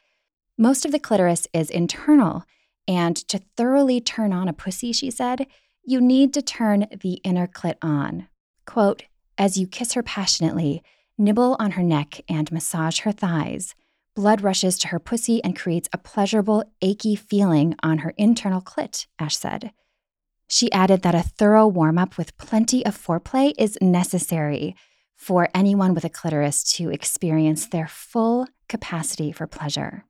Most 0.58 0.84
of 0.84 0.90
the 0.90 0.98
clitoris 0.98 1.46
is 1.54 1.70
internal 1.70 2.42
and 2.90 3.16
to 3.28 3.38
thoroughly 3.56 4.00
turn 4.00 4.32
on 4.32 4.48
a 4.48 4.52
pussy, 4.52 4.92
she 4.92 5.12
said, 5.12 5.46
you 5.84 6.00
need 6.00 6.34
to 6.34 6.42
turn 6.42 6.88
the 7.02 7.20
inner 7.22 7.46
clit 7.46 7.76
on. 7.80 8.26
Quote, 8.66 9.04
as 9.38 9.56
you 9.56 9.68
kiss 9.68 9.92
her 9.92 10.02
passionately, 10.02 10.82
nibble 11.16 11.54
on 11.60 11.72
her 11.72 11.84
neck, 11.84 12.20
and 12.28 12.50
massage 12.50 13.00
her 13.00 13.12
thighs, 13.12 13.76
blood 14.16 14.40
rushes 14.40 14.76
to 14.76 14.88
her 14.88 14.98
pussy 14.98 15.42
and 15.44 15.56
creates 15.56 15.88
a 15.92 15.98
pleasurable, 15.98 16.64
achy 16.82 17.14
feeling 17.14 17.76
on 17.80 17.98
her 17.98 18.12
internal 18.16 18.60
clit, 18.60 19.06
Ash 19.20 19.36
said. 19.36 19.70
She 20.48 20.72
added 20.72 21.02
that 21.02 21.14
a 21.14 21.22
thorough 21.22 21.68
warm 21.68 21.96
up 21.96 22.18
with 22.18 22.36
plenty 22.38 22.84
of 22.84 22.98
foreplay 22.98 23.52
is 23.56 23.78
necessary 23.80 24.74
for 25.14 25.48
anyone 25.54 25.94
with 25.94 26.04
a 26.04 26.08
clitoris 26.08 26.64
to 26.72 26.90
experience 26.90 27.68
their 27.68 27.86
full 27.86 28.48
capacity 28.68 29.30
for 29.30 29.46
pleasure. 29.46 30.06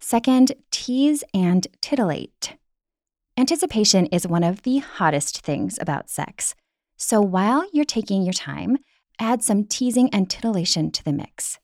Second, 0.00 0.52
tease 0.70 1.24
and 1.34 1.66
titillate. 1.80 2.56
Anticipation 3.36 4.06
is 4.06 4.26
one 4.26 4.44
of 4.44 4.62
the 4.62 4.78
hottest 4.78 5.40
things 5.40 5.78
about 5.80 6.08
sex. 6.08 6.54
So 6.96 7.20
while 7.20 7.68
you're 7.72 7.84
taking 7.84 8.22
your 8.22 8.32
time, 8.32 8.78
add 9.18 9.42
some 9.42 9.64
teasing 9.64 10.08
and 10.12 10.28
titillation 10.28 10.90
to 10.92 11.04
the 11.04 11.12
mix. 11.12 11.58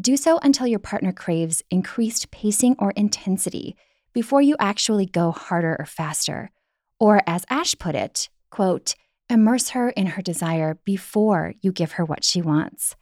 Do 0.00 0.16
so 0.16 0.38
until 0.42 0.66
your 0.66 0.78
partner 0.78 1.12
craves 1.12 1.62
increased 1.70 2.30
pacing 2.30 2.76
or 2.78 2.90
intensity 2.92 3.76
before 4.12 4.42
you 4.42 4.56
actually 4.58 5.06
go 5.06 5.30
harder 5.30 5.76
or 5.78 5.86
faster. 5.86 6.50
Or 6.98 7.22
as 7.26 7.44
Ash 7.50 7.74
put 7.78 7.94
it, 7.94 8.28
quote, 8.50 8.94
immerse 9.28 9.70
her 9.70 9.90
in 9.90 10.06
her 10.08 10.22
desire 10.22 10.78
before 10.84 11.54
you 11.60 11.72
give 11.72 11.92
her 11.92 12.04
what 12.04 12.24
she 12.24 12.40
wants. 12.40 12.94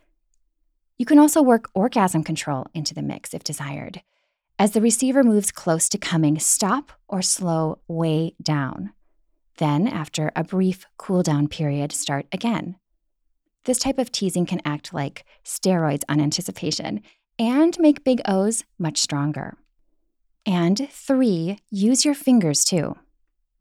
You 0.98 1.06
can 1.06 1.18
also 1.18 1.42
work 1.42 1.68
orgasm 1.74 2.22
control 2.22 2.66
into 2.74 2.94
the 2.94 3.02
mix 3.02 3.34
if 3.34 3.44
desired. 3.44 4.02
As 4.56 4.70
the 4.70 4.80
receiver 4.80 5.24
moves 5.24 5.50
close 5.50 5.88
to 5.88 5.98
coming, 5.98 6.38
stop 6.38 6.92
or 7.08 7.22
slow 7.22 7.80
way 7.88 8.34
down. 8.40 8.92
Then, 9.56 9.88
after 9.88 10.30
a 10.36 10.44
brief 10.44 10.86
cool 10.96 11.24
down 11.24 11.48
period, 11.48 11.90
start 11.90 12.26
again. 12.32 12.76
This 13.64 13.80
type 13.80 13.98
of 13.98 14.12
teasing 14.12 14.46
can 14.46 14.60
act 14.64 14.94
like 14.94 15.24
steroids 15.44 16.02
on 16.08 16.20
anticipation 16.20 17.02
and 17.36 17.76
make 17.80 18.04
big 18.04 18.20
O's 18.26 18.62
much 18.78 18.98
stronger. 18.98 19.56
And 20.46 20.88
three, 20.88 21.58
use 21.70 22.04
your 22.04 22.14
fingers 22.14 22.64
too. 22.64 22.96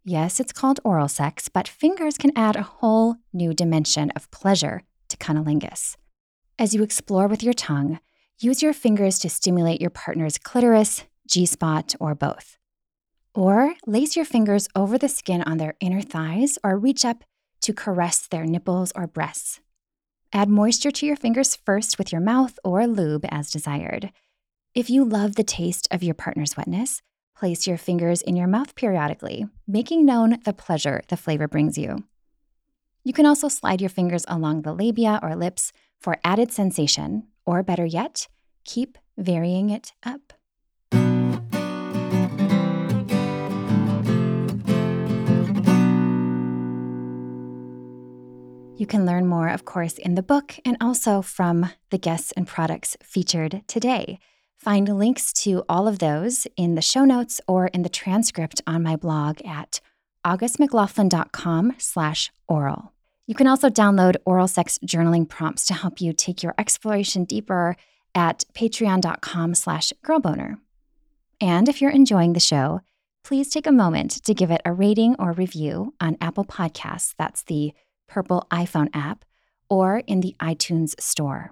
Yes, 0.05 0.39
it's 0.39 0.53
called 0.53 0.79
oral 0.83 1.07
sex, 1.07 1.47
but 1.47 1.67
fingers 1.67 2.17
can 2.17 2.31
add 2.35 2.55
a 2.55 2.61
whole 2.61 3.15
new 3.31 3.53
dimension 3.53 4.11
of 4.11 4.29
pleasure 4.29 4.83
to 5.07 5.17
cunnilingus. 5.17 5.95
As 6.59 6.75
you 6.75 6.83
explore 6.83 7.27
with 7.27 7.41
your 7.41 7.53
tongue, 7.53 7.99
use 8.39 8.61
your 8.61 8.73
fingers 8.73 9.19
to 9.19 9.29
stimulate 9.29 9.81
your 9.81 9.89
partner's 9.89 10.37
clitoris, 10.37 11.03
G 11.27 11.45
spot, 11.45 11.95
or 11.99 12.15
both. 12.15 12.57
Or 13.35 13.75
lace 13.87 14.15
your 14.15 14.25
fingers 14.25 14.67
over 14.75 14.97
the 14.97 15.09
skin 15.09 15.41
on 15.43 15.57
their 15.57 15.75
inner 15.79 16.01
thighs 16.01 16.57
or 16.63 16.77
reach 16.77 17.03
up 17.05 17.23
to 17.61 17.73
caress 17.73 18.27
their 18.27 18.45
nipples 18.45 18.91
or 18.95 19.07
breasts. 19.07 19.59
Add 20.33 20.49
moisture 20.49 20.91
to 20.91 21.05
your 21.05 21.15
fingers 21.15 21.55
first 21.55 21.97
with 21.97 22.11
your 22.11 22.21
mouth 22.21 22.59
or 22.63 22.87
lube 22.87 23.25
as 23.29 23.51
desired. 23.51 24.11
If 24.75 24.89
you 24.89 25.05
love 25.05 25.35
the 25.35 25.43
taste 25.43 25.87
of 25.91 26.03
your 26.03 26.15
partner's 26.15 26.57
wetness, 26.57 27.01
place 27.37 27.67
your 27.67 27.77
fingers 27.77 28.21
in 28.21 28.35
your 28.35 28.47
mouth 28.47 28.75
periodically, 28.75 29.45
making 29.67 30.05
known 30.05 30.39
the 30.43 30.53
pleasure 30.53 31.01
the 31.09 31.17
flavor 31.17 31.47
brings 31.47 31.77
you. 31.77 32.03
You 33.03 33.13
can 33.13 33.25
also 33.25 33.47
slide 33.47 33.81
your 33.81 33.89
fingers 33.89 34.25
along 34.27 34.61
the 34.61 34.73
labia 34.73 35.19
or 35.21 35.35
lips 35.35 35.71
for 35.99 36.17
added 36.23 36.51
sensation, 36.51 37.27
or 37.45 37.63
better 37.63 37.85
yet, 37.85 38.27
keep 38.65 38.97
varying 39.17 39.69
it 39.69 39.93
up. 40.03 40.33
You 48.75 48.87
can 48.87 49.05
learn 49.05 49.27
more, 49.27 49.47
of 49.47 49.63
course, 49.63 49.97
in 49.97 50.15
the 50.15 50.23
book 50.23 50.55
and 50.65 50.75
also 50.81 51.21
from 51.21 51.69
the 51.89 51.97
guests 51.97 52.33
and 52.33 52.45
products 52.45 52.97
featured 53.01 53.61
today. 53.67 54.19
Find 54.57 54.89
links 54.97 55.31
to 55.43 55.63
all 55.69 55.87
of 55.87 55.99
those 55.99 56.47
in 56.57 56.75
the 56.75 56.81
show 56.81 57.05
notes 57.05 57.39
or 57.47 57.67
in 57.67 57.83
the 57.83 57.89
transcript 57.89 58.61
on 58.65 58.83
my 58.83 58.95
blog 58.95 59.39
at 59.45 59.79
augustmclaughlin.com 60.25 61.75
slash 61.77 62.31
oral. 62.47 62.93
You 63.25 63.35
can 63.35 63.47
also 63.47 63.69
download 63.69 64.17
oral 64.25 64.47
sex 64.47 64.77
journaling 64.85 65.27
prompts 65.27 65.65
to 65.67 65.73
help 65.73 66.01
you 66.01 66.13
take 66.13 66.43
your 66.43 66.53
exploration 66.57 67.23
deeper 67.23 67.75
at 68.13 68.43
patreon.com 68.53 69.55
slash 69.55 69.93
girlboner. 70.05 70.57
And 71.39 71.67
if 71.67 71.81
you're 71.81 71.91
enjoying 71.91 72.33
the 72.33 72.39
show, 72.39 72.81
please 73.23 73.49
take 73.49 73.65
a 73.65 73.71
moment 73.71 74.11
to 74.23 74.33
give 74.33 74.51
it 74.51 74.61
a 74.65 74.73
rating 74.73 75.15
or 75.17 75.31
review 75.31 75.93
on 75.99 76.17
Apple 76.19 76.45
Podcasts. 76.45 77.13
That's 77.17 77.43
the 77.43 77.73
purple 78.07 78.45
iPhone 78.51 78.89
app 78.93 79.25
or 79.69 79.99
in 79.99 80.19
the 80.19 80.35
iTunes 80.39 80.99
store. 81.01 81.51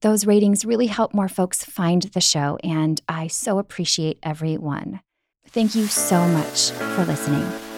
Those 0.00 0.26
ratings 0.26 0.64
really 0.64 0.88
help 0.88 1.14
more 1.14 1.28
folks 1.28 1.64
find 1.64 2.02
the 2.02 2.20
show, 2.20 2.58
and 2.64 3.00
I 3.08 3.28
so 3.28 3.58
appreciate 3.58 4.18
every 4.22 4.56
one. 4.56 5.00
Thank 5.46 5.76
you 5.76 5.86
so 5.86 6.26
much 6.26 6.72
for 6.72 7.04
listening. 7.04 7.71